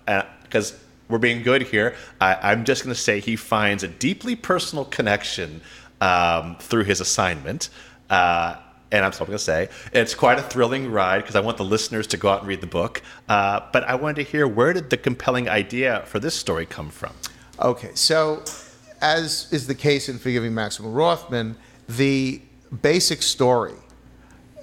because 0.51 0.77
we're 1.09 1.19
being 1.19 1.43
good 1.43 1.63
here, 1.63 1.95
I, 2.21 2.53
am 2.53 2.65
just 2.65 2.85
going 2.85 2.95
to 2.95 3.01
say 3.01 3.21
he 3.21 3.37
finds 3.37 3.83
a 3.83 3.89
deeply 3.89 4.35
personal 4.37 4.85
connection 4.85 5.61
um, 6.01 6.57
through 6.59 6.85
his 6.85 7.01
assignment. 7.01 7.69
Uh, 8.09 8.57
and 8.93 9.05
I'm 9.05 9.13
still 9.13 9.27
going 9.27 9.39
to 9.39 9.45
say 9.45 9.69
it's 9.93 10.15
quite 10.15 10.39
a 10.39 10.43
thrilling 10.43 10.91
ride 10.91 11.19
because 11.19 11.37
I 11.37 11.41
want 11.41 11.57
the 11.57 11.65
listeners 11.65 12.09
to 12.09 12.17
go 12.17 12.29
out 12.29 12.41
and 12.41 12.49
read 12.49 12.61
the 12.61 12.67
book. 12.67 13.03
Uh, 13.29 13.61
but 13.73 13.85
I 13.85 13.95
wanted 13.95 14.25
to 14.25 14.31
hear 14.31 14.49
where 14.49 14.73
did 14.73 14.91
the 14.91 14.97
compelling 14.97 15.49
idea 15.49 16.03
for 16.07 16.19
this 16.19 16.35
story 16.35 16.67
come 16.67 16.91
from? 16.91 17.13
Okay, 17.61 17.91
so 17.95 18.43
as 19.01 19.49
is 19.53 19.67
the 19.67 19.75
case 19.75 20.09
in 20.09 20.19
Forgiving 20.19 20.55
Maximo 20.55 20.91
Rothman, 20.91 21.57
the 21.89 22.43
basic 22.83 23.23
story 23.23 23.75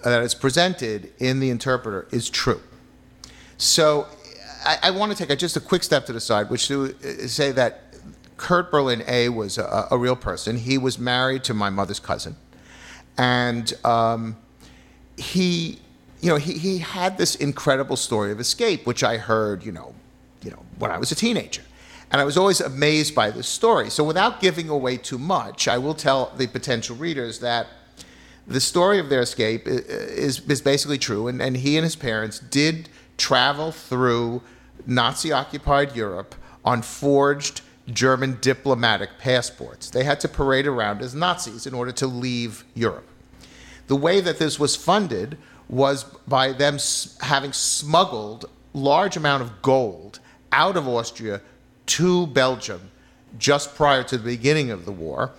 that 0.03 0.21
is 0.21 0.35
presented 0.35 1.11
in 1.19 1.39
the 1.39 1.49
interpreter 1.49 2.07
is 2.11 2.29
true. 2.29 2.61
So 3.57 4.07
I, 4.65 4.77
I 4.83 4.91
want 4.91 5.11
to 5.11 5.17
take 5.17 5.29
a, 5.29 5.35
just 5.35 5.55
a 5.55 5.61
quick 5.61 5.83
step 5.83 6.05
to 6.07 6.13
the 6.13 6.19
side, 6.19 6.49
which 6.49 6.67
to 6.67 6.95
uh, 7.03 7.27
say 7.27 7.51
that 7.51 7.83
Kurt 8.37 8.71
Berlin 8.71 9.03
A 9.07 9.29
was 9.29 9.57
a, 9.57 9.87
a 9.91 9.97
real 9.97 10.15
person. 10.15 10.57
He 10.57 10.77
was 10.77 10.99
married 10.99 11.43
to 11.45 11.53
my 11.53 11.69
mother's 11.69 11.99
cousin, 11.99 12.35
and 13.17 13.73
um, 13.83 14.37
he, 15.17 15.79
you 16.21 16.29
know, 16.29 16.37
he, 16.37 16.53
he 16.53 16.77
had 16.79 17.17
this 17.17 17.35
incredible 17.35 17.95
story 17.95 18.31
of 18.31 18.39
escape, 18.39 18.85
which 18.85 19.03
I 19.03 19.17
heard, 19.17 19.65
you 19.65 19.71
know, 19.71 19.93
you 20.43 20.51
know, 20.51 20.63
when 20.77 20.91
I 20.91 20.97
was 20.97 21.11
a 21.11 21.15
teenager. 21.15 21.63
And 22.09 22.21
I 22.21 22.23
was 22.23 22.37
always 22.37 22.61
amazed 22.61 23.13
by 23.13 23.31
this 23.31 23.47
story. 23.47 23.89
So, 23.89 24.01
without 24.03 24.39
giving 24.39 24.69
away 24.69 24.95
too 24.95 25.17
much, 25.17 25.67
I 25.67 25.77
will 25.77 25.93
tell 25.93 26.31
the 26.37 26.47
potential 26.47 26.95
readers 26.95 27.39
that 27.39 27.67
the 28.47 28.61
story 28.61 28.97
of 28.97 29.09
their 29.09 29.19
escape 29.19 29.67
is, 29.67 30.39
is 30.39 30.61
basically 30.61 30.97
true. 30.97 31.27
And, 31.27 31.41
and 31.41 31.57
he 31.57 31.75
and 31.75 31.83
his 31.83 31.97
parents 31.97 32.39
did 32.39 32.87
travel 33.17 33.71
through 33.71 34.41
Nazi 34.85 35.31
occupied 35.31 35.95
Europe 35.95 36.35
on 36.63 36.81
forged 36.81 37.61
German 37.91 38.37
diplomatic 38.41 39.17
passports. 39.19 39.89
They 39.89 40.03
had 40.03 40.19
to 40.21 40.27
parade 40.27 40.67
around 40.67 41.01
as 41.01 41.15
Nazis 41.15 41.65
in 41.65 41.73
order 41.73 41.91
to 41.93 42.07
leave 42.07 42.63
Europe. 42.73 43.07
The 43.87 43.95
way 43.95 44.19
that 44.19 44.39
this 44.39 44.59
was 44.59 44.75
funded 44.75 45.37
was 45.69 46.03
by 46.27 46.51
them 46.51 46.77
having 47.21 47.53
smuggled 47.53 48.45
large 48.73 49.17
amount 49.17 49.43
of 49.43 49.61
gold 49.61 50.19
out 50.51 50.77
of 50.77 50.87
Austria 50.87 51.41
to 51.87 52.27
Belgium 52.27 52.91
just 53.37 53.75
prior 53.75 54.03
to 54.03 54.17
the 54.17 54.23
beginning 54.23 54.71
of 54.71 54.85
the 54.85 54.91
war. 54.91 55.31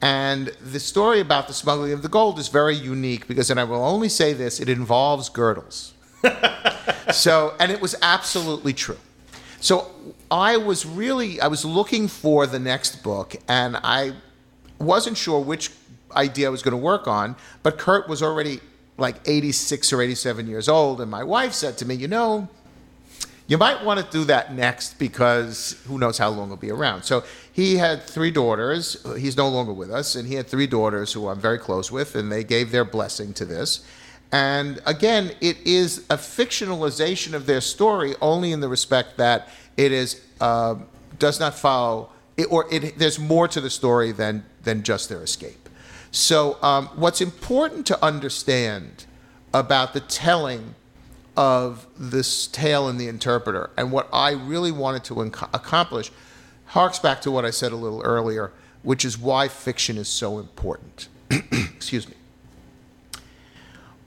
And 0.00 0.48
the 0.60 0.80
story 0.80 1.20
about 1.20 1.48
the 1.48 1.54
smuggling 1.54 1.92
of 1.92 2.02
the 2.02 2.08
gold 2.08 2.38
is 2.38 2.48
very 2.48 2.74
unique 2.74 3.26
because, 3.26 3.50
and 3.50 3.58
I 3.58 3.64
will 3.64 3.84
only 3.84 4.08
say 4.08 4.32
this, 4.32 4.60
it 4.60 4.68
involves 4.68 5.28
girdles. 5.28 5.94
So, 7.12 7.54
and 7.58 7.70
it 7.70 7.80
was 7.80 7.94
absolutely 8.02 8.72
true. 8.72 8.98
So 9.60 9.90
I 10.30 10.56
was 10.56 10.84
really, 10.84 11.40
I 11.40 11.46
was 11.46 11.64
looking 11.64 12.08
for 12.08 12.46
the 12.46 12.58
next 12.58 13.02
book 13.02 13.36
and 13.48 13.76
I 13.82 14.12
wasn't 14.78 15.16
sure 15.16 15.40
which 15.40 15.70
idea 16.14 16.46
I 16.46 16.50
was 16.50 16.62
going 16.62 16.72
to 16.72 16.76
work 16.76 17.08
on, 17.08 17.36
but 17.62 17.78
Kurt 17.78 18.08
was 18.08 18.22
already 18.22 18.60
like 18.96 19.16
86 19.26 19.92
or 19.92 20.02
87 20.02 20.46
years 20.46 20.68
old. 20.68 21.00
And 21.00 21.10
my 21.10 21.24
wife 21.24 21.52
said 21.52 21.78
to 21.78 21.86
me, 21.86 21.94
you 21.94 22.08
know, 22.08 22.48
you 23.46 23.58
might 23.58 23.84
want 23.84 24.00
to 24.00 24.10
do 24.10 24.24
that 24.24 24.54
next 24.54 24.98
because 24.98 25.78
who 25.86 25.98
knows 25.98 26.16
how 26.16 26.30
long 26.30 26.48
he'll 26.48 26.56
be 26.56 26.70
around. 26.70 27.02
So 27.02 27.24
he 27.52 27.76
had 27.76 28.02
three 28.02 28.30
daughters. 28.30 29.04
He's 29.18 29.36
no 29.36 29.48
longer 29.48 29.72
with 29.72 29.90
us, 29.90 30.14
and 30.14 30.26
he 30.26 30.34
had 30.34 30.46
three 30.46 30.66
daughters 30.66 31.12
who 31.12 31.28
I'm 31.28 31.40
very 31.40 31.58
close 31.58 31.92
with, 31.92 32.14
and 32.14 32.32
they 32.32 32.42
gave 32.42 32.70
their 32.70 32.84
blessing 32.84 33.34
to 33.34 33.44
this. 33.44 33.84
And 34.32 34.80
again, 34.84 35.32
it 35.40 35.58
is 35.64 35.98
a 36.10 36.16
fictionalization 36.16 37.34
of 37.34 37.46
their 37.46 37.60
story 37.60 38.14
only 38.20 38.52
in 38.52 38.60
the 38.60 38.68
respect 38.68 39.16
that 39.18 39.48
it 39.76 39.92
is 39.92 40.20
uh, 40.40 40.76
does 41.18 41.38
not 41.38 41.54
follow, 41.54 42.10
it, 42.36 42.46
or 42.50 42.66
it, 42.72 42.98
there's 42.98 43.18
more 43.18 43.46
to 43.48 43.60
the 43.60 43.70
story 43.70 44.12
than 44.12 44.44
than 44.62 44.82
just 44.82 45.08
their 45.08 45.22
escape. 45.22 45.68
So, 46.10 46.62
um, 46.62 46.88
what's 46.94 47.20
important 47.20 47.86
to 47.86 48.04
understand 48.04 49.04
about 49.52 49.94
the 49.94 50.00
telling 50.00 50.74
of 51.36 51.86
this 51.98 52.46
tale 52.46 52.88
in 52.88 52.98
the 52.98 53.08
interpreter, 53.08 53.70
and 53.76 53.90
what 53.90 54.08
I 54.12 54.32
really 54.32 54.72
wanted 54.72 55.04
to 55.04 55.14
inc- 55.14 55.48
accomplish, 55.52 56.12
harks 56.66 56.98
back 56.98 57.20
to 57.22 57.30
what 57.30 57.44
I 57.44 57.50
said 57.50 57.72
a 57.72 57.76
little 57.76 58.02
earlier, 58.02 58.52
which 58.82 59.04
is 59.04 59.18
why 59.18 59.48
fiction 59.48 59.96
is 59.96 60.08
so 60.08 60.38
important. 60.38 61.08
Excuse 61.30 62.08
me. 62.08 62.14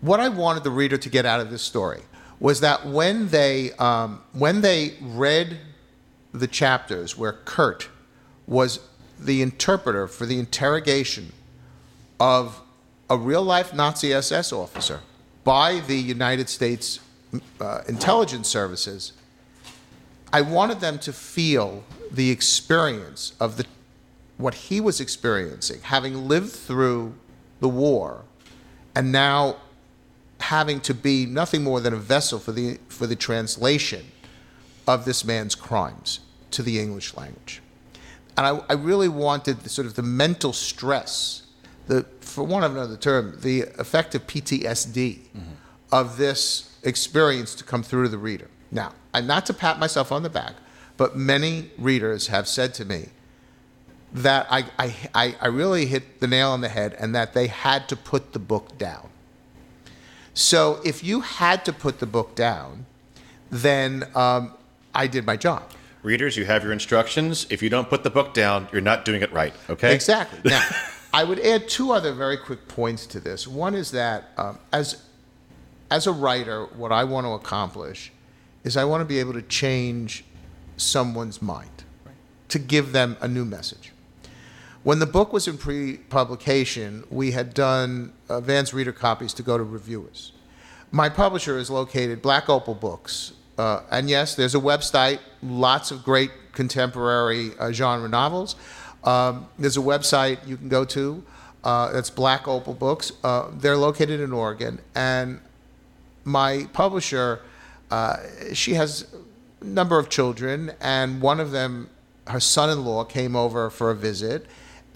What 0.01 0.19
I 0.19 0.29
wanted 0.29 0.63
the 0.63 0.71
reader 0.71 0.97
to 0.97 1.09
get 1.09 1.25
out 1.25 1.39
of 1.39 1.49
this 1.49 1.61
story 1.61 2.01
was 2.39 2.59
that 2.61 2.85
when 2.85 3.29
they 3.29 3.71
um, 3.73 4.21
when 4.33 4.61
they 4.61 4.93
read 5.01 5.57
the 6.31 6.47
chapters 6.47 7.17
where 7.17 7.33
Kurt 7.33 7.89
was 8.45 8.79
the 9.19 9.41
interpreter 9.41 10.07
for 10.07 10.25
the 10.25 10.37
interrogation 10.37 11.33
of 12.19 12.61
a 13.09 13.17
real 13.17 13.41
life 13.41 13.73
Nazi 13.73 14.13
SS 14.13 14.53
officer 14.53 15.01
by 15.43 15.79
the 15.79 15.97
United 15.97 16.49
States 16.49 16.99
uh, 17.59 17.81
intelligence 17.87 18.47
services, 18.47 19.13
I 20.31 20.41
wanted 20.41 20.79
them 20.79 20.99
to 20.99 21.13
feel 21.13 21.83
the 22.11 22.29
experience 22.29 23.33
of 23.39 23.57
the 23.57 23.65
what 24.37 24.53
he 24.53 24.79
was 24.79 25.01
experiencing, 25.01 25.81
having 25.81 26.27
lived 26.27 26.51
through 26.51 27.15
the 27.59 27.67
war, 27.67 28.21
and 28.93 29.11
now 29.11 29.55
having 30.39 30.79
to 30.81 30.93
be 30.93 31.25
nothing 31.25 31.63
more 31.63 31.79
than 31.79 31.93
a 31.93 31.97
vessel 31.97 32.39
for 32.39 32.51
the 32.51 32.79
for 32.87 33.07
the 33.07 33.15
translation 33.15 34.05
of 34.87 35.05
this 35.05 35.25
man's 35.25 35.55
crimes 35.55 36.21
to 36.51 36.63
the 36.63 36.79
English 36.79 37.15
language. 37.15 37.61
And 38.37 38.45
I, 38.45 38.61
I 38.69 38.73
really 38.73 39.09
wanted 39.09 39.61
the, 39.61 39.69
sort 39.69 39.87
of 39.87 39.95
the 39.95 40.03
mental 40.03 40.53
stress, 40.53 41.43
the 41.87 42.05
for 42.21 42.43
want 42.43 42.65
of 42.65 42.71
another 42.75 42.95
term, 42.95 43.37
the 43.41 43.61
effect 43.79 44.15
of 44.15 44.27
PTSD 44.27 45.17
mm-hmm. 45.17 45.39
of 45.91 46.17
this 46.17 46.77
experience 46.83 47.55
to 47.55 47.63
come 47.63 47.83
through 47.83 48.03
to 48.03 48.09
the 48.09 48.17
reader. 48.17 48.47
Now, 48.71 48.93
and 49.13 49.27
not 49.27 49.45
to 49.47 49.53
pat 49.53 49.79
myself 49.79 50.11
on 50.11 50.23
the 50.23 50.29
back, 50.29 50.53
but 50.97 51.15
many 51.15 51.71
readers 51.77 52.27
have 52.27 52.47
said 52.47 52.73
to 52.75 52.85
me 52.85 53.09
that 54.13 54.47
I, 54.49 54.65
I, 55.13 55.35
I 55.41 55.47
really 55.47 55.85
hit 55.85 56.19
the 56.19 56.27
nail 56.27 56.51
on 56.51 56.61
the 56.61 56.69
head 56.69 56.95
and 56.99 57.13
that 57.15 57.33
they 57.33 57.47
had 57.47 57.89
to 57.89 57.95
put 57.95 58.33
the 58.33 58.39
book 58.39 58.77
down. 58.77 59.06
So 60.37 60.79
if 60.85 61.03
you 61.03 61.21
had 61.21 61.65
to 61.65 61.73
put 61.73 61.97
the 61.97 62.05
book 62.05 62.35
down, 62.35 62.85
then 63.49 64.07
um, 64.13 64.53
I 64.93 65.07
did 65.07 65.25
my 65.25 65.35
job. 65.35 65.63
Readers, 66.03 66.37
you 66.37 66.45
have 66.45 66.63
your 66.63 66.73
instructions. 66.73 67.47
If 67.49 67.63
you 67.63 67.71
don't 67.71 67.89
put 67.89 68.03
the 68.03 68.11
book 68.11 68.35
down, 68.35 68.67
you're 68.71 68.79
not 68.79 69.03
doing 69.03 69.23
it 69.23 69.33
right, 69.33 69.51
okay? 69.67 69.95
Exactly. 69.95 70.39
Now, 70.51 70.63
I 71.11 71.23
would 71.23 71.39
add 71.39 71.67
two 71.67 71.91
other 71.91 72.13
very 72.13 72.37
quick 72.37 72.67
points 72.67 73.07
to 73.07 73.19
this. 73.19 73.47
One 73.47 73.73
is 73.73 73.89
that 73.91 74.29
um, 74.37 74.59
as 74.71 75.01
as 75.89 76.05
a 76.05 76.11
writer, 76.11 76.65
what 76.65 76.91
I 76.91 77.03
want 77.03 77.25
to 77.25 77.31
accomplish 77.31 78.11
is 78.63 78.77
I 78.77 78.83
want 78.83 79.01
to 79.01 79.05
be 79.05 79.19
able 79.19 79.33
to 79.33 79.41
change 79.41 80.23
someone's 80.75 81.41
mind, 81.41 81.83
to 82.49 82.59
give 82.59 82.91
them 82.91 83.17
a 83.21 83.27
new 83.27 83.45
message. 83.45 83.91
When 84.87 84.99
the 84.99 85.05
book 85.05 85.33
was 85.33 85.49
in 85.49 85.57
pre-publication, 85.57 87.03
we 87.09 87.31
had 87.31 87.53
done 87.53 88.13
advanced 88.29 88.71
reader 88.71 88.93
copies 88.93 89.33
to 89.33 89.43
go 89.43 89.57
to 89.57 89.63
reviewers. 89.65 90.31
My 90.91 91.09
publisher 91.09 91.57
is 91.57 91.69
located 91.69 92.21
Black 92.21 92.47
Opal 92.47 92.73
Books, 92.73 93.33
uh, 93.57 93.81
and 93.91 94.09
yes, 94.09 94.35
there's 94.35 94.55
a 94.55 94.59
website, 94.59 95.19
lots 95.43 95.91
of 95.91 96.05
great 96.05 96.31
contemporary 96.53 97.51
uh, 97.59 97.73
genre 97.73 98.07
novels. 98.07 98.55
Um, 99.03 99.49
there's 99.59 99.75
a 99.75 99.81
website 99.81 100.47
you 100.47 100.55
can 100.55 100.69
go 100.69 100.85
to. 100.85 101.21
Uh, 101.65 102.01
Black 102.15 102.47
Opal 102.47 102.73
Books. 102.73 103.11
Uh, 103.25 103.49
they're 103.55 103.75
located 103.75 104.21
in 104.21 104.31
Oregon, 104.31 104.79
and 104.95 105.41
my 106.23 106.65
publisher, 106.71 107.41
uh, 107.91 108.19
she 108.53 108.75
has 108.75 109.05
a 109.59 109.65
number 109.65 109.99
of 109.99 110.07
children, 110.07 110.71
and 110.79 111.21
one 111.21 111.41
of 111.41 111.51
them, 111.51 111.89
her 112.27 112.39
son-in-law, 112.39 113.03
came 113.03 113.35
over 113.35 113.69
for 113.69 113.91
a 113.91 113.95
visit, 113.95 114.45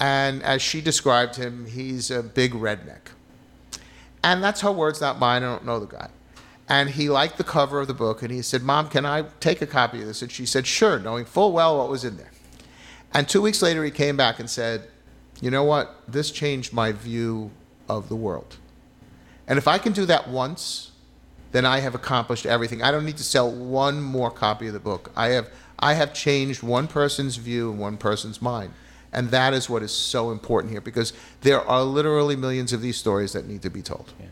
and 0.02 0.44
as 0.44 0.62
she 0.62 0.82
described 0.82 1.38
him, 1.38 1.66
he's 1.66 2.12
a 2.12 2.22
big 2.22 2.52
redneck. 2.52 3.14
And 4.22 4.44
that's 4.44 4.60
her 4.62 4.72
words, 4.72 5.00
not 5.00 5.18
mine. 5.18 5.44
I 5.44 5.46
don't 5.46 5.66
know 5.66 5.80
the 5.80 5.86
guy. 5.86 6.10
And 6.68 6.90
he 6.90 7.10
liked 7.10 7.38
the 7.38 7.44
cover 7.44 7.80
of 7.80 7.88
the 7.88 7.94
book, 7.94 8.22
and 8.22 8.32
he 8.32 8.42
said, 8.42 8.64
"Mom, 8.64 8.90
can 8.90 9.06
I 9.06 9.24
take 9.40 9.62
a 9.62 9.68
copy 9.68 10.02
of 10.02 10.08
this?" 10.08 10.22
And 10.22 10.32
she 10.32 10.46
said, 10.46 10.68
"Sure," 10.68 11.00
knowing 11.00 11.26
full 11.26 11.54
well 11.54 11.78
what 11.78 11.90
was 11.90 12.04
in 12.04 12.18
there. 12.18 12.32
And 13.14 13.28
two 13.28 13.42
weeks 13.42 13.62
later, 13.62 13.84
he 13.84 13.92
came 13.92 14.16
back 14.16 14.40
and 14.40 14.50
said, 14.50 14.88
You 15.42 15.52
know 15.52 15.64
what? 15.64 16.02
This 16.08 16.32
changed 16.32 16.72
my 16.72 16.92
view 16.92 17.52
of 17.90 18.10
the 18.10 18.16
world. 18.16 18.58
And 19.48 19.58
if 19.58 19.68
I 19.68 19.78
can 19.78 19.92
do 19.92 20.06
that 20.06 20.30
once, 20.30 20.92
then 21.52 21.66
I 21.66 21.80
have 21.80 21.96
accomplished 21.96 22.46
everything. 22.46 22.82
I 22.82 22.92
don't 22.92 23.06
need 23.06 23.18
to 23.18 23.24
sell 23.24 23.52
one 23.52 24.02
more 24.02 24.32
copy 24.32 24.68
of 24.68 24.74
the 24.74 24.80
book. 24.80 25.12
I 25.16 25.30
have, 25.30 25.50
I 25.80 25.96
have 25.96 26.14
changed 26.14 26.64
one 26.64 26.88
person's 26.88 27.36
view 27.36 27.72
and 27.72 27.80
one 27.80 27.98
person's 27.98 28.42
mind. 28.42 28.74
And 29.14 29.30
that 29.32 29.54
is 29.54 29.70
what 29.70 29.84
is 29.84 29.92
so 29.92 30.32
important 30.32 30.72
here 30.72 30.82
because 30.82 31.14
there 31.42 31.62
are 31.62 31.84
literally 31.84 32.36
millions 32.36 32.72
of 32.72 32.82
these 32.82 32.98
stories 32.98 33.34
that 33.34 33.46
need 33.46 33.62
to 33.62 33.70
be 33.70 33.82
told. 33.82 34.14
Yeah. 34.20 34.28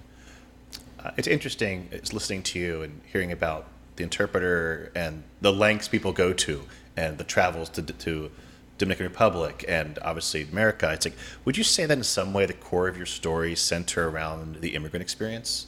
Uh, 0.99 1.11
it's 1.17 1.27
interesting 1.27 1.87
it's 1.91 2.13
listening 2.13 2.43
to 2.43 2.59
you 2.59 2.81
and 2.81 3.01
hearing 3.11 3.31
about 3.31 3.67
the 3.95 4.03
interpreter 4.03 4.91
and 4.95 5.23
the 5.41 5.51
lengths 5.51 5.87
people 5.87 6.11
go 6.11 6.33
to 6.33 6.63
and 6.95 7.17
the 7.17 7.23
travels 7.23 7.69
to, 7.69 7.81
to 7.81 8.31
Dominican 8.77 9.05
Republic 9.05 9.63
and 9.67 9.99
obviously 10.01 10.41
America. 10.43 10.91
It's 10.91 11.05
like, 11.05 11.15
would 11.45 11.57
you 11.57 11.63
say 11.63 11.85
that 11.85 11.97
in 11.97 12.03
some 12.03 12.33
way 12.33 12.45
the 12.45 12.53
core 12.53 12.87
of 12.87 12.97
your 12.97 13.05
story 13.05 13.55
center 13.55 14.09
around 14.09 14.61
the 14.61 14.75
immigrant 14.75 15.01
experience? 15.01 15.67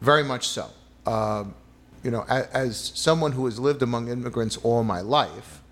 Very 0.00 0.24
much 0.24 0.48
so. 0.48 0.70
Um, 1.04 1.54
you 2.02 2.10
know, 2.10 2.24
as, 2.28 2.46
as, 2.46 2.92
someone 2.94 3.32
who 3.32 3.44
has 3.46 3.58
lived 3.58 3.82
among 3.82 4.08
immigrants 4.08 4.56
all 4.58 4.84
my 4.84 5.00
life, 5.00 5.62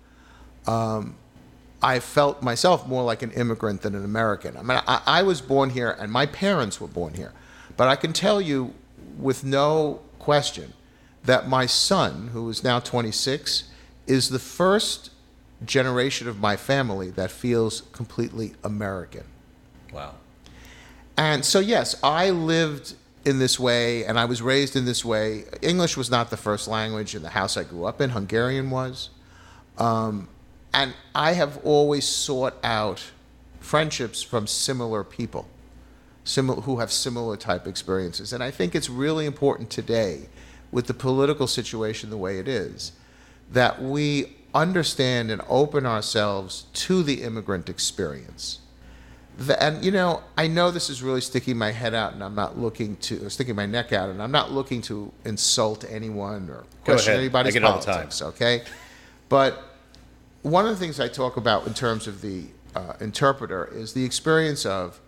um, 0.65 1.15
I 1.81 1.99
felt 1.99 2.41
myself 2.41 2.87
more 2.87 3.03
like 3.03 3.21
an 3.21 3.31
immigrant 3.31 3.81
than 3.81 3.93
an 3.93 4.03
American. 4.03 4.57
I 4.57 4.61
mean, 4.63 4.81
I, 4.87 5.01
I 5.05 5.23
was 5.23 5.41
born 5.41 5.69
here 5.69 5.91
and 5.99 6.11
my 6.11 6.25
parents 6.25 6.81
were 6.81 6.87
born 6.87 7.13
here. 7.13 7.33
But 7.75 7.87
I 7.87 7.95
can 7.95 8.13
tell 8.13 8.41
you 8.41 8.73
with 9.19 9.43
no 9.43 10.01
question 10.17 10.73
that 11.23 11.47
my 11.47 11.65
son, 11.65 12.29
who 12.33 12.49
is 12.49 12.63
now 12.63 12.79
26, 12.79 13.69
is 14.07 14.29
the 14.29 14.39
first 14.39 15.11
generation 15.65 16.27
of 16.27 16.39
my 16.39 16.55
family 16.55 17.09
that 17.11 17.29
feels 17.29 17.81
completely 17.91 18.53
American. 18.63 19.23
Wow. 19.93 20.15
And 21.15 21.43
so, 21.43 21.59
yes, 21.59 21.95
I 22.03 22.29
lived 22.29 22.93
in 23.25 23.39
this 23.39 23.59
way 23.59 24.05
and 24.05 24.17
I 24.17 24.25
was 24.25 24.41
raised 24.41 24.75
in 24.75 24.85
this 24.85 25.03
way. 25.03 25.45
English 25.61 25.97
was 25.97 26.09
not 26.09 26.29
the 26.29 26.37
first 26.37 26.67
language 26.67 27.13
in 27.13 27.23
the 27.23 27.29
house 27.29 27.57
I 27.57 27.63
grew 27.63 27.85
up 27.85 27.99
in, 28.01 28.11
Hungarian 28.11 28.69
was. 28.69 29.09
Um, 29.77 30.29
and 30.73 30.93
I 31.15 31.33
have 31.33 31.57
always 31.63 32.05
sought 32.05 32.57
out 32.63 33.11
friendships 33.59 34.21
from 34.21 34.47
similar 34.47 35.03
people 35.03 35.47
similar, 36.27 36.61
who 36.61 36.79
have 36.79 36.91
similar 36.91 37.37
type 37.37 37.67
experiences. 37.67 38.33
And 38.33 38.43
I 38.43 38.51
think 38.51 38.75
it's 38.75 38.89
really 38.89 39.25
important 39.25 39.69
today, 39.69 40.27
with 40.71 40.87
the 40.87 40.93
political 40.93 41.47
situation 41.47 42.09
the 42.09 42.17
way 42.17 42.39
it 42.39 42.47
is, 42.47 42.91
that 43.51 43.81
we 43.81 44.35
understand 44.53 45.31
and 45.31 45.41
open 45.47 45.85
ourselves 45.85 46.65
to 46.73 47.03
the 47.03 47.23
immigrant 47.23 47.69
experience. 47.69 48.59
The, 49.37 49.61
and 49.61 49.85
you 49.85 49.91
know, 49.91 50.23
I 50.37 50.47
know 50.47 50.71
this 50.71 50.89
is 50.89 51.03
really 51.03 51.21
sticking 51.21 51.57
my 51.57 51.71
head 51.71 51.93
out, 51.93 52.13
and 52.13 52.23
I'm 52.23 52.35
not 52.35 52.57
looking 52.57 52.95
to 52.97 53.29
sticking 53.29 53.55
my 53.55 53.65
neck 53.65 53.93
out, 53.93 54.09
and 54.09 54.21
I'm 54.21 54.31
not 54.31 54.51
looking 54.51 54.81
to 54.83 55.11
insult 55.25 55.85
anyone 55.89 56.49
or 56.49 56.65
question 56.83 57.13
anybody's 57.13 57.57
politics. 57.57 58.21
Okay, 58.21 58.63
but 59.29 59.66
one 60.43 60.65
of 60.65 60.71
the 60.71 60.77
things 60.77 60.99
I 60.99 61.07
talk 61.07 61.37
about 61.37 61.67
in 61.67 61.73
terms 61.73 62.07
of 62.07 62.21
the 62.21 62.45
uh, 62.75 62.93
interpreter 62.99 63.69
is 63.73 63.93
the 63.93 64.05
experience 64.05 64.65
of 64.65 64.99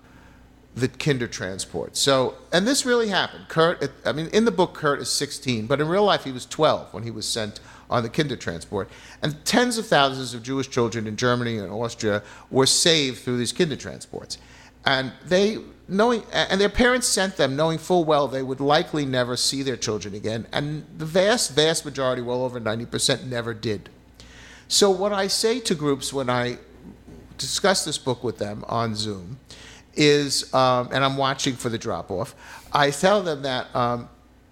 the 0.76 0.88
Kindertransport. 0.88 1.96
So, 1.96 2.36
and 2.52 2.68
this 2.68 2.86
really 2.86 3.10
happened. 3.10 3.48
Kurt, 3.48 3.92
I 4.06 4.12
mean, 4.12 4.28
in 4.28 4.46
the 4.46 4.52
book, 4.52 4.74
Kurt 4.74 5.00
is 5.00 5.10
16, 5.10 5.68
but 5.68 5.82
in 5.82 5.88
real 5.88 6.04
life, 6.04 6.24
he 6.24 6.32
was 6.32 6.46
12 6.46 6.94
when 6.94 7.04
he 7.04 7.12
was 7.12 7.28
sent 7.28 7.60
on 7.90 8.04
the 8.04 8.10
Kindertransport. 8.10 8.88
And 9.22 9.44
tens 9.46 9.78
of 9.78 9.88
thousands 9.88 10.34
of 10.34 10.44
Jewish 10.44 10.70
children 10.70 11.08
in 11.08 11.18
Germany 11.18 11.58
and 11.58 11.72
Austria 11.72 12.24
were 12.50 12.66
saved 12.66 13.20
through 13.20 13.38
these 13.38 13.52
Kindertransports. 13.52 14.38
And 14.86 15.12
they 15.26 15.58
knowing, 15.88 16.24
and 16.32 16.62
their 16.62 16.70
parents 16.70 17.08
sent 17.08 17.36
them 17.36 17.56
knowing 17.56 17.80
full 17.80 18.06
well 18.06 18.28
they 18.28 18.44
would 18.44 18.62
likely 18.62 19.06
never 19.06 19.36
see 19.36 19.64
their 19.64 19.76
children 19.76 20.14
again. 20.14 20.48
And 20.54 20.86
the 20.98 21.06
vast, 21.06 21.54
vast 21.54 21.84
majority, 21.84 22.22
well 22.22 22.44
over 22.44 22.62
90%, 22.62 23.26
never 23.26 23.54
did. 23.54 23.90
So, 24.72 24.92
what 24.92 25.12
I 25.12 25.26
say 25.26 25.60
to 25.62 25.74
groups 25.74 26.14
when 26.14 26.30
I 26.30 26.60
discuss 27.40 27.86
this 27.86 27.98
book 27.98 28.24
with 28.24 28.38
them 28.38 28.64
on 28.68 28.94
Zoom 28.94 29.40
is, 29.96 30.54
um, 30.54 30.90
and 30.92 31.04
I'm 31.04 31.18
watching 31.18 31.56
for 31.56 31.70
the 31.70 31.78
drop 31.80 32.12
off, 32.12 32.36
I 32.72 32.92
tell 32.92 33.24
them 33.24 33.42
that, 33.42 33.76
um, 33.76 34.10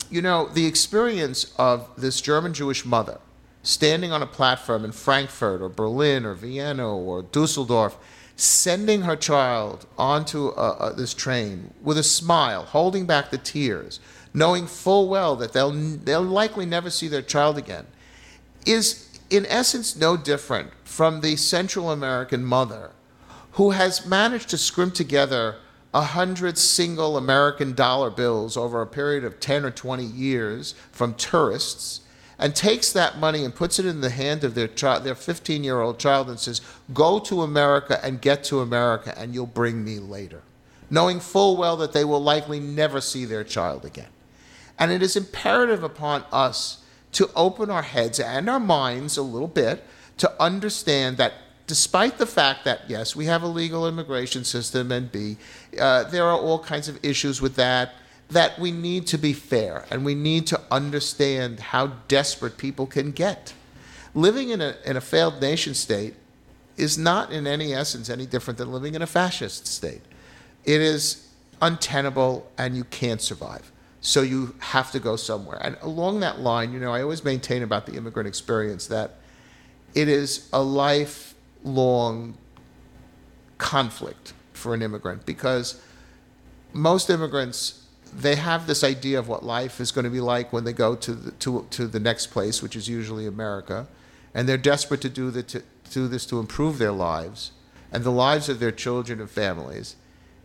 you 0.09 0.23
know, 0.23 0.47
the 0.47 0.65
experience 0.65 1.53
of 1.59 1.87
this 1.97 2.19
German 2.19 2.55
Jewish 2.55 2.83
mother 2.83 3.19
standing 3.61 4.11
on 4.11 4.23
a 4.23 4.25
platform 4.25 4.83
in 4.85 4.91
Frankfurt 4.91 5.61
or 5.61 5.69
Berlin 5.69 6.25
or 6.25 6.33
Vienna 6.33 6.97
or 6.97 7.21
Dusseldorf, 7.21 7.95
sending 8.35 9.03
her 9.03 9.15
child 9.15 9.85
onto 9.99 10.51
this 10.95 11.13
train 11.13 11.75
with 11.83 11.99
a 11.99 12.03
smile, 12.03 12.63
holding 12.63 13.05
back 13.05 13.29
the 13.29 13.37
tears, 13.37 13.99
knowing 14.33 14.65
full 14.65 15.09
well 15.09 15.35
that 15.35 15.53
they'll, 15.53 15.71
they'll 15.71 16.23
likely 16.23 16.65
never 16.65 16.89
see 16.89 17.07
their 17.07 17.21
child 17.21 17.55
again, 17.55 17.85
is 18.65 19.06
in 19.29 19.45
essence 19.47 19.95
no 19.95 20.15
different 20.15 20.71
from 20.83 21.21
the 21.21 21.35
Central 21.35 21.91
American 21.91 22.43
mother 22.43 22.91
who 23.53 23.71
has 23.71 24.05
managed 24.05 24.49
to 24.49 24.57
scrimp 24.57 24.93
together 24.93 25.55
a 25.93 26.01
hundred 26.01 26.57
single 26.57 27.17
American 27.17 27.73
dollar 27.73 28.09
bills 28.09 28.55
over 28.55 28.81
a 28.81 28.87
period 28.87 29.23
of 29.23 29.39
10 29.39 29.65
or 29.65 29.71
20 29.71 30.03
years 30.03 30.75
from 30.91 31.13
tourists 31.15 32.01
and 32.37 32.55
takes 32.55 32.93
that 32.93 33.17
money 33.17 33.43
and 33.43 33.55
puts 33.55 33.79
it 33.79 33.85
in 33.85 34.01
the 34.01 34.11
hand 34.11 34.43
of 34.43 34.53
their 34.53 34.67
child, 34.67 35.03
their 35.03 35.15
15 35.15 35.63
year 35.63 35.81
old 35.81 35.97
child, 35.97 36.29
and 36.29 36.39
says, 36.39 36.61
Go 36.93 37.19
to 37.19 37.41
America 37.41 37.99
and 38.03 38.21
get 38.21 38.43
to 38.45 38.59
America, 38.59 39.17
and 39.17 39.33
you'll 39.33 39.47
bring 39.47 39.83
me 39.83 39.97
later, 39.97 40.43
knowing 40.89 41.19
full 41.19 41.57
well 41.57 41.75
that 41.77 41.93
they 41.93 42.03
will 42.03 42.21
likely 42.21 42.59
never 42.59 43.01
see 43.01 43.25
their 43.25 43.43
child 43.43 43.85
again. 43.85 44.09
And 44.77 44.91
it 44.91 45.01
is 45.01 45.15
imperative 45.15 45.81
upon 45.81 46.25
us 46.31 46.83
to 47.13 47.29
open 47.35 47.69
our 47.69 47.81
heads 47.81 48.19
and 48.19 48.49
our 48.49 48.59
minds 48.59 49.17
a 49.17 49.21
little 49.21 49.47
bit 49.47 49.83
to 50.17 50.41
understand 50.41 51.17
that 51.17 51.33
despite 51.67 52.17
the 52.17 52.25
fact 52.25 52.63
that 52.65 52.81
yes 52.87 53.15
we 53.15 53.25
have 53.25 53.43
a 53.43 53.47
legal 53.47 53.87
immigration 53.87 54.43
system 54.43 54.91
and 54.91 55.11
b 55.11 55.37
uh, 55.79 56.03
there 56.05 56.23
are 56.23 56.37
all 56.37 56.59
kinds 56.59 56.87
of 56.87 56.97
issues 57.03 57.41
with 57.41 57.55
that 57.55 57.93
that 58.29 58.59
we 58.59 58.71
need 58.71 59.07
to 59.07 59.17
be 59.17 59.33
fair 59.33 59.85
and 59.89 60.03
we 60.03 60.15
need 60.15 60.47
to 60.47 60.59
understand 60.69 61.59
how 61.59 61.87
desperate 62.07 62.57
people 62.57 62.85
can 62.85 63.11
get. 63.11 63.53
Living 64.13 64.49
in 64.49 64.61
a, 64.61 64.75
in 64.85 64.97
a 64.97 65.01
failed 65.01 65.39
nation 65.41 65.73
state 65.73 66.15
is 66.75 66.97
not 66.97 67.31
in 67.31 67.47
any 67.47 67.73
essence 67.73 68.09
any 68.09 68.25
different 68.25 68.57
than 68.57 68.71
living 68.71 68.95
in 68.95 69.01
a 69.01 69.07
fascist 69.07 69.65
state. 69.67 70.01
It 70.65 70.81
is 70.81 71.27
untenable 71.61 72.51
and 72.57 72.75
you 72.75 72.83
can't 72.85 73.21
survive 73.21 73.71
so 74.07 74.21
you 74.21 74.55
have 74.59 74.89
to 74.93 74.99
go 75.01 75.17
somewhere. 75.17 75.57
And 75.61 75.75
along 75.81 76.21
that 76.21 76.39
line, 76.39 76.71
you 76.71 76.79
know, 76.79 76.93
I 76.93 77.01
always 77.01 77.25
maintain 77.25 77.61
about 77.61 77.85
the 77.85 77.95
immigrant 77.95 78.25
experience 78.25 78.87
that 78.87 79.15
it 79.93 80.07
is 80.07 80.47
a 80.53 80.63
lifelong 80.63 82.37
conflict 83.57 84.31
for 84.53 84.73
an 84.73 84.81
immigrant 84.81 85.25
because 85.25 85.81
most 86.71 87.09
immigrants 87.09 87.83
they 88.15 88.35
have 88.35 88.65
this 88.65 88.81
idea 88.81 89.19
of 89.19 89.27
what 89.27 89.43
life 89.43 89.81
is 89.81 89.91
going 89.91 90.05
to 90.05 90.09
be 90.09 90.21
like 90.21 90.53
when 90.53 90.63
they 90.63 90.71
go 90.71 90.95
to 90.95 91.13
the, 91.13 91.31
to, 91.31 91.67
to 91.71 91.85
the 91.85 91.99
next 91.99 92.27
place, 92.27 92.63
which 92.63 92.77
is 92.77 92.87
usually 92.87 93.27
America, 93.27 93.85
and 94.33 94.47
they're 94.47 94.57
desperate 94.57 95.01
to 95.01 95.09
do, 95.09 95.29
the, 95.29 95.43
to 95.43 95.61
do 95.91 96.07
this 96.07 96.25
to 96.27 96.39
improve 96.39 96.77
their 96.77 96.93
lives 96.93 97.51
and 97.91 98.05
the 98.05 98.11
lives 98.11 98.47
of 98.47 98.61
their 98.61 98.71
children 98.71 99.19
and 99.19 99.29
families. 99.29 99.97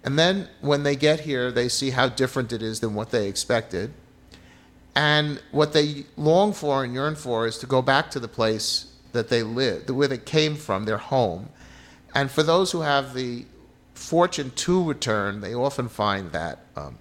And 0.04 0.18
then 0.18 0.48
when 0.60 0.82
they 0.82 0.96
get 0.96 1.20
here, 1.20 1.52
they 1.52 1.68
see 1.68 1.90
how 1.90 2.08
different 2.08 2.52
it 2.52 2.62
is 2.62 2.80
than 2.80 2.94
what 2.94 3.10
they 3.10 3.28
expected. 3.28 3.92
And 4.94 5.40
what 5.52 5.72
they 5.72 6.04
long 6.16 6.52
for 6.52 6.84
and 6.84 6.92
yearn 6.92 7.14
for 7.14 7.46
is 7.46 7.58
to 7.58 7.66
go 7.66 7.80
back 7.82 8.10
to 8.10 8.20
the 8.20 8.28
place 8.28 8.92
that 9.12 9.28
they 9.28 9.42
live, 9.42 9.88
where 9.88 10.08
they 10.08 10.18
came 10.18 10.56
from, 10.56 10.84
their 10.84 10.98
home. 10.98 11.50
And 12.14 12.30
for 12.30 12.42
those 12.42 12.72
who 12.72 12.80
have 12.80 13.14
the 13.14 13.46
fortune 13.94 14.50
to 14.50 14.84
return, 14.84 15.40
they 15.40 15.54
often 15.54 15.88
find 15.88 16.32
that 16.32 16.60
um, 16.76 16.98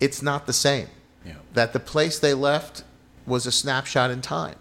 it's 0.00 0.22
not 0.22 0.46
the 0.46 0.52
same. 0.52 0.88
Yeah. 1.24 1.34
That 1.54 1.72
the 1.72 1.80
place 1.80 2.18
they 2.18 2.34
left 2.34 2.82
was 3.26 3.46
a 3.46 3.52
snapshot 3.52 4.10
in 4.10 4.20
time. 4.22 4.56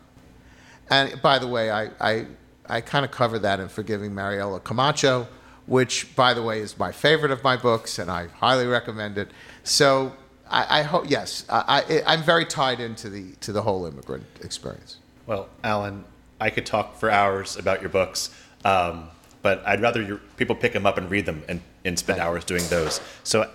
And 0.90 1.22
by 1.22 1.40
the 1.40 1.48
way, 1.48 1.72
I, 1.72 1.90
I, 2.00 2.26
I 2.68 2.82
kind 2.82 3.04
of 3.04 3.12
cover 3.12 3.40
that 3.40 3.60
in 3.60 3.68
Forgiving 3.68 4.12
Mariela 4.12 4.64
Camacho 4.64 5.28
which, 5.68 6.16
by 6.16 6.34
the 6.34 6.42
way, 6.42 6.60
is 6.60 6.80
my 6.80 6.92
favorite 6.92 7.32
of 7.32 7.44
my 7.44 7.56
books, 7.56 8.00
and 8.00 8.10
I 8.10 8.28
highly 8.28 8.66
recommend 8.66 9.18
it. 9.18 9.30
So 9.64 10.14
I, 10.50 10.80
I 10.80 10.84
hope, 10.84 11.10
yes, 11.10 11.46
I, 11.50 12.04
I, 12.06 12.14
am 12.14 12.24
very 12.24 12.46
tied 12.46 12.80
into 12.80 13.10
the 13.10 13.34
to 13.42 13.52
the 13.52 13.62
whole 13.62 13.86
immigrant 13.86 14.26
experience. 14.42 14.98
Well, 15.26 15.50
Alan, 15.64 16.06
I 16.40 16.50
could 16.50 16.66
talk 16.66 16.96
for 16.96 17.12
hours 17.12 17.58
about 17.58 17.82
your 17.82 17.90
books, 17.90 18.30
um, 18.64 19.10
but 19.42 19.62
I'd 19.66 19.82
rather 19.82 20.02
your, 20.02 20.18
people 20.38 20.56
pick 20.56 20.74
them 20.74 20.86
up 20.86 20.98
and 20.98 21.12
read 21.12 21.26
them 21.26 21.44
and, 21.50 21.62
and 21.84 22.00
spend 22.00 22.22
hours 22.22 22.46
doing 22.46 22.64
those. 22.70 23.02
So, 23.24 23.50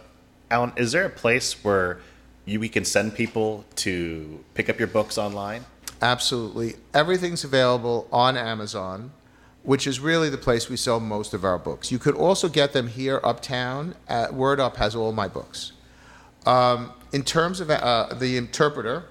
Alan, 0.51 0.73
is 0.77 0.93
there 0.93 1.07
a 1.07 1.11
place 1.11 1.65
where 1.65 2.01
you, 2.45 2.61
we 2.61 2.69
can 2.69 2.85
send 2.85 3.15
people 3.15 3.65
to 3.77 4.45
pick 4.53 4.69
up 4.69 4.79
your 4.79 4.89
books 4.89 5.17
online? 5.17 5.65
Absolutely. 6.03 6.75
Everything's 6.93 7.45
available 7.45 8.09
on 8.13 8.37
Amazon 8.37 9.13
which 9.63 9.87
is 9.87 10.01
really 10.01 10.29
the 10.29 10.39
place 10.39 10.69
we 10.69 10.77
sell 10.77 10.99
most 11.01 11.35
of 11.35 11.45
our 11.45 11.59
books. 11.59 11.93
You 11.93 11.99
could 11.99 12.15
also 12.15 12.49
get 12.49 12.73
them 12.73 12.89
here 12.89 13.21
uptown. 13.23 13.95
At 14.09 14.35
Word 14.35 14.61
Up 14.61 14.77
has 14.77 14.95
all 14.97 15.13
my 15.13 15.29
books. 15.29 15.73
Um, 16.47 16.93
in 17.13 17.23
terms 17.23 17.61
of 17.61 17.71
uh, 17.71 18.15
the 18.15 18.37
interpreter, 18.37 19.05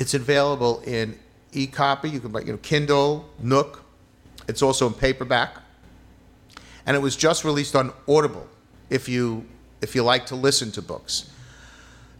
it's 0.00 0.14
available 0.14 0.80
in 0.86 1.18
e-copy. 1.52 2.08
You 2.08 2.20
can 2.20 2.32
buy, 2.32 2.40
you 2.40 2.52
know, 2.52 2.58
Kindle, 2.58 3.28
Nook. 3.40 3.84
It's 4.46 4.62
also 4.62 4.86
in 4.86 4.94
paperback, 4.94 5.56
and 6.86 6.96
it 6.96 7.00
was 7.00 7.16
just 7.16 7.44
released 7.44 7.76
on 7.76 7.92
Audible. 8.08 8.48
If 8.88 9.08
you 9.08 9.44
if 9.82 9.94
you 9.94 10.02
like 10.02 10.24
to 10.26 10.34
listen 10.34 10.72
to 10.72 10.82
books, 10.82 11.30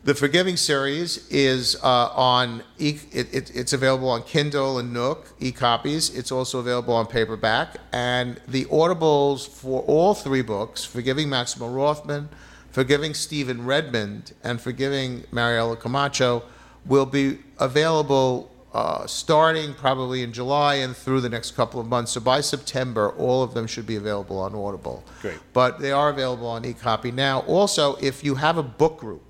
the 0.04 0.14
Forgiving 0.14 0.56
series 0.56 1.28
is 1.28 1.76
uh, 1.82 2.08
on, 2.14 2.62
e- 2.78 2.98
it, 3.12 3.34
it, 3.34 3.54
it's 3.54 3.72
available 3.72 4.08
on 4.08 4.22
Kindle 4.22 4.78
and 4.78 4.92
Nook, 4.92 5.32
e 5.40 5.52
copies. 5.52 6.14
It's 6.16 6.32
also 6.32 6.60
available 6.60 6.94
on 6.94 7.06
paperback. 7.06 7.76
And 7.92 8.40
the 8.48 8.64
audibles 8.66 9.48
for 9.48 9.82
all 9.82 10.14
three 10.14 10.42
books 10.42 10.84
Forgiving 10.84 11.28
Maximo 11.28 11.68
Rothman, 11.68 12.28
Forgiving 12.70 13.12
Stephen 13.12 13.66
Redmond, 13.66 14.32
and 14.44 14.60
Forgiving 14.60 15.22
Mariela 15.32 15.78
Camacho 15.78 16.42
will 16.86 17.06
be 17.06 17.38
available 17.58 18.50
uh, 18.72 19.06
starting 19.06 19.74
probably 19.74 20.22
in 20.22 20.32
July 20.32 20.76
and 20.76 20.94
through 20.94 21.20
the 21.20 21.28
next 21.28 21.52
couple 21.52 21.80
of 21.80 21.86
months. 21.86 22.12
So 22.12 22.20
by 22.20 22.40
September, 22.40 23.10
all 23.10 23.42
of 23.42 23.54
them 23.54 23.66
should 23.66 23.86
be 23.86 23.96
available 23.96 24.38
on 24.38 24.54
Audible. 24.54 25.02
Great. 25.22 25.38
But 25.52 25.80
they 25.80 25.90
are 25.90 26.10
available 26.10 26.46
on 26.46 26.64
e 26.64 26.72
copy 26.72 27.10
now. 27.10 27.40
Also, 27.40 27.96
if 27.96 28.22
you 28.22 28.36
have 28.36 28.58
a 28.58 28.62
book 28.62 28.98
group, 28.98 29.27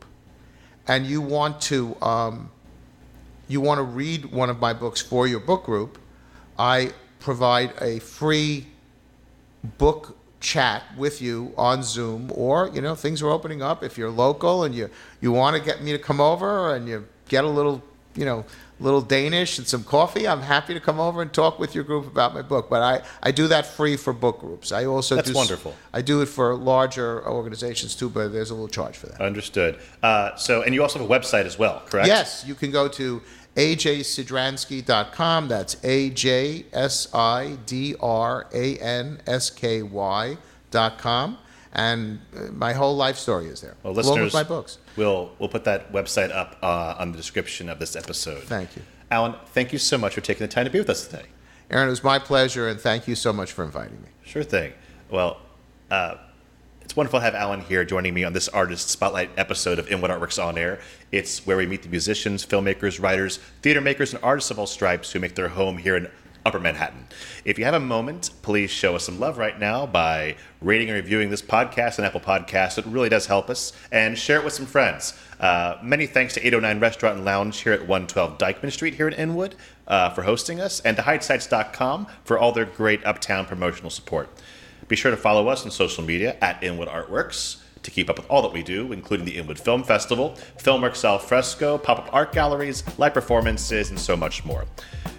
and 0.89 1.07
you 1.07 1.21
want 1.21 1.61
to 1.61 1.95
um, 2.03 2.51
you 3.47 3.61
want 3.61 3.79
to 3.79 3.83
read 3.83 4.27
one 4.27 4.51
of 4.51 4.59
my 4.59 4.73
books 4.73 5.01
for 5.01 5.27
your 5.27 5.41
book 5.41 5.65
group, 5.65 5.99
I 6.59 6.93
provide 7.21 7.73
a 7.81 7.99
free 8.01 8.67
book 9.79 10.17
chat 10.41 10.83
with 10.97 11.21
you 11.21 11.53
on 11.57 11.83
Zoom, 11.83 12.31
or 12.35 12.71
you 12.73 12.81
know 12.81 12.95
things 12.95 13.23
are 13.23 13.29
opening 13.29 13.63
up. 13.63 13.83
If 13.85 13.99
you're 13.99 14.11
local 14.11 14.65
and 14.65 14.75
you 14.75 14.91
you 15.21 15.33
want 15.33 15.57
to 15.57 15.63
get 15.63 15.83
me 15.83 15.93
to 15.93 15.99
come 15.99 16.21
over 16.21 16.75
and 16.75 16.89
you 16.89 17.07
get 17.29 17.45
a 17.45 17.49
little 17.49 17.83
you 18.15 18.25
know 18.25 18.45
little 18.81 19.01
Danish 19.01 19.59
and 19.59 19.67
some 19.67 19.85
coffee, 19.85 20.27
I'm 20.27 20.43
happy 20.43 20.75
to 20.75 20.81
come 20.81 21.01
over 21.01 21.23
and 21.23 21.33
talk 21.33 21.59
with 21.59 21.75
your 21.75 21.85
group 21.85 22.07
about 22.07 22.35
my 22.35 22.43
book. 22.43 22.71
But 22.71 22.83
I, 22.83 23.03
I 23.23 23.31
do 23.31 23.49
that 23.49 23.67
free 23.67 23.97
for 23.97 24.13
book 24.13 24.41
groups. 24.41 24.73
I 24.73 24.85
also 24.85 25.17
That's 25.17 25.31
do, 25.31 25.35
wonderful. 25.35 25.75
I 25.93 26.03
do 26.03 26.21
it 26.23 26.27
for 26.27 26.55
larger 26.55 27.27
organizations 27.27 27.95
too, 27.95 28.09
but 28.09 28.33
there's 28.33 28.51
a 28.51 28.55
little 28.55 28.69
charge 28.69 28.97
for 28.97 29.07
that. 29.07 29.21
Understood. 29.21 29.79
Uh, 30.03 30.37
so, 30.37 30.63
and 30.63 30.75
you 30.75 30.83
also 30.83 30.99
have 30.99 31.11
a 31.11 31.13
website 31.13 31.45
as 31.45 31.59
well, 31.59 31.83
correct? 31.87 32.07
Yes, 32.07 32.45
you 32.47 32.55
can 32.55 32.71
go 32.71 32.89
to 32.89 33.21
ajsidransky.com. 33.57 35.49
That's 35.49 35.77
A 35.85 36.11
J 36.11 36.67
S 36.73 37.13
I 37.13 37.59
D 37.67 37.97
R 38.01 38.47
A 38.53 38.77
N 38.79 39.21
S 39.27 39.51
K 39.51 39.83
Y.com. 39.83 41.39
And 41.73 42.21
uh, 42.35 42.51
my 42.53 42.73
whole 42.73 42.97
life 42.97 43.17
story 43.17 43.47
is 43.47 43.61
there, 43.61 43.77
Well, 43.83 43.99
along 43.99 44.21
with 44.21 44.33
my 44.33 44.43
books. 44.43 44.79
We'll 44.97 45.31
we'll 45.39 45.51
put 45.51 45.65
that 45.65 45.93
website 45.93 46.35
up 46.35 46.57
uh, 46.63 46.95
on 46.99 47.13
the 47.13 47.17
description 47.17 47.69
of 47.69 47.79
this 47.79 47.95
episode. 47.95 48.43
Thank 48.45 48.77
you. 48.77 48.83
Alan. 49.11 49.35
Thank 49.49 49.73
you 49.73 49.79
so 49.79 49.99
much 49.99 50.15
for 50.15 50.21
taking 50.21 50.47
the 50.47 50.53
time 50.53 50.65
to 50.65 50.71
be 50.71 50.79
with 50.79 50.91
us 50.91 51.07
today. 51.07 51.27
Aaron, 51.71 51.89
it 51.89 51.91
was 51.91 52.03
my 52.03 52.19
pleasure, 52.19 52.69
and 52.69 52.81
thank 52.81 53.07
you 53.07 53.15
so 53.15 53.33
much 53.33 53.53
for 53.53 53.65
inviting 53.65 54.01
me. 54.01 54.09
Sure 54.25 54.43
thing. 54.43 54.73
Well, 55.11 55.39
uh, 55.91 56.15
it's 56.81 56.97
wonderful 56.97 57.21
to 57.21 57.25
have 57.25 57.35
Alan 57.35 57.61
here 57.61 57.85
joining 57.85 58.15
me 58.15 58.25
on 58.25 58.33
this 58.33 58.49
Artist 58.49 58.89
Spotlight 58.89 59.31
episode 59.37 59.79
of 59.79 59.91
Inwood 59.93 60.11
Artworks 60.11 60.43
On 60.43 60.57
Air. 60.57 60.81
It's 61.13 61.47
where 61.47 61.59
we 61.59 61.67
meet 61.67 61.83
the 61.83 61.91
musicians, 61.91 62.47
filmmakers, 62.47 63.03
writers, 63.03 63.39
theater 63.61 63.83
makers, 63.83 64.15
and 64.15 64.23
artists 64.25 64.51
of 64.51 64.59
all 64.59 64.67
stripes 64.67 65.13
who 65.13 65.21
make 65.21 65.35
their 65.35 65.49
home 65.49 65.77
here 65.77 65.97
in 65.97 66.11
Upper 66.45 66.59
Manhattan. 66.59 67.07
If 67.45 67.59
you 67.59 67.65
have 67.65 67.75
a 67.75 67.81
moment, 67.81 68.31
please 68.43 68.71
show 68.71 68.97
us 68.97 69.05
some 69.05 69.19
love 69.19 69.39
right 69.39 69.59
now 69.59 69.87
by 69.87 70.37
rating 70.61 70.89
and 70.89 70.97
reviewing 70.97 71.31
this 71.31 71.43
podcast 71.43 71.99
on 71.99 72.05
Apple 72.05 72.21
Podcasts. 72.21 72.79
It 72.79 72.87
really 72.87 73.09
does 73.09 73.27
help 73.27 73.51
us. 73.51 73.73
And 73.93 74.19
share 74.19 74.39
it 74.39 74.45
with 74.45 74.53
some 74.53 74.67
friends. 74.67 75.19
Uh, 75.41 75.77
many 75.83 76.07
thanks 76.07 76.35
to 76.35 76.41
809 76.47 76.81
Restaurant 76.81 77.17
and 77.17 77.25
Lounge 77.25 77.61
here 77.61 77.73
at 77.73 77.81
112 77.81 78.39
Dyckman 78.39 78.73
Street 78.73 78.95
here 78.95 79.09
in 79.09 79.15
Inwood 79.15 79.55
uh, 79.87 80.11
for 80.11 80.23
hosting 80.23 80.61
us, 80.61 80.81
and 80.81 80.97
to 80.97 81.03
HideSites.com 81.03 82.07
for 82.25 82.39
all 82.39 82.53
their 82.53 82.65
great 82.65 83.05
uptown 83.05 83.47
promotional 83.47 83.91
support. 83.91 84.29
Be 84.89 84.97
sure 84.97 85.11
to 85.11 85.17
follow 85.17 85.49
us 85.49 85.65
on 85.65 85.71
social 85.71 86.03
media 86.03 86.37
at 86.41 86.63
Inwood 86.63 86.89
Artworks 86.89 87.59
to 87.89 87.95
keep 87.95 88.11
up 88.11 88.19
with 88.19 88.29
all 88.29 88.43
that 88.43 88.53
we 88.53 88.63
do, 88.63 88.93
including 88.93 89.25
the 89.25 89.37
Inwood 89.37 89.59
Film 89.59 89.83
Festival, 89.83 90.37
Filmworks 90.59 91.05
Al 91.05 91.19
Fresco, 91.19 91.79
pop 91.79 91.99
up 91.99 92.09
art 92.13 92.33
galleries, 92.33 92.85
live 92.99 93.15
performances, 93.15 93.91
and 93.91 93.99
so 93.99 94.17
much 94.17 94.45
more. 94.45 94.67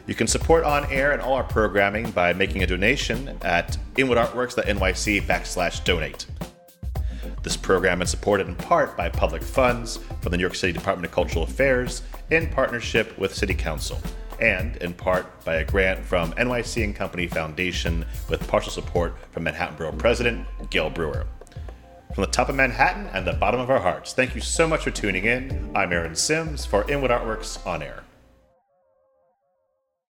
You 0.05 0.13
can 0.13 0.27
support 0.27 0.63
on 0.63 0.85
air 0.91 1.11
and 1.11 1.21
all 1.21 1.33
our 1.33 1.43
programming 1.43 2.11
by 2.11 2.33
making 2.33 2.63
a 2.63 2.67
donation 2.67 3.37
at 3.41 3.77
inwoodartworks.nyc 3.95 5.21
backslash 5.23 5.83
donate. 5.83 6.27
This 7.41 7.57
program 7.57 8.01
is 8.01 8.09
supported 8.11 8.47
in 8.47 8.55
part 8.55 8.95
by 8.95 9.09
public 9.09 9.41
funds 9.41 9.97
from 10.21 10.31
the 10.31 10.37
New 10.37 10.41
York 10.41 10.55
City 10.55 10.73
Department 10.73 11.05
of 11.05 11.11
Cultural 11.11 11.43
Affairs 11.43 12.03
in 12.29 12.49
partnership 12.49 13.17
with 13.17 13.33
City 13.33 13.53
Council, 13.53 13.99
and 14.39 14.75
in 14.77 14.93
part 14.93 15.43
by 15.43 15.55
a 15.55 15.65
grant 15.65 16.05
from 16.05 16.33
NYC 16.33 16.83
and 16.83 16.95
Company 16.95 17.27
Foundation 17.27 18.05
with 18.29 18.47
partial 18.47 18.71
support 18.71 19.15
from 19.31 19.43
Manhattan 19.43 19.75
Borough 19.75 19.91
President 19.93 20.45
Gale 20.69 20.89
Brewer. 20.89 21.25
From 22.19 22.25
the 22.25 22.31
top 22.33 22.49
of 22.49 22.55
Manhattan 22.55 23.07
and 23.13 23.25
the 23.25 23.31
bottom 23.31 23.61
of 23.61 23.69
our 23.69 23.79
hearts, 23.79 24.11
thank 24.11 24.35
you 24.35 24.41
so 24.41 24.67
much 24.67 24.83
for 24.83 24.91
tuning 24.91 25.23
in. 25.23 25.71
I'm 25.73 25.93
Aaron 25.93 26.17
Sims 26.17 26.65
for 26.65 26.83
Inwood 26.91 27.11
Artworks 27.11 27.65
On 27.65 27.81
Air. 27.81 28.03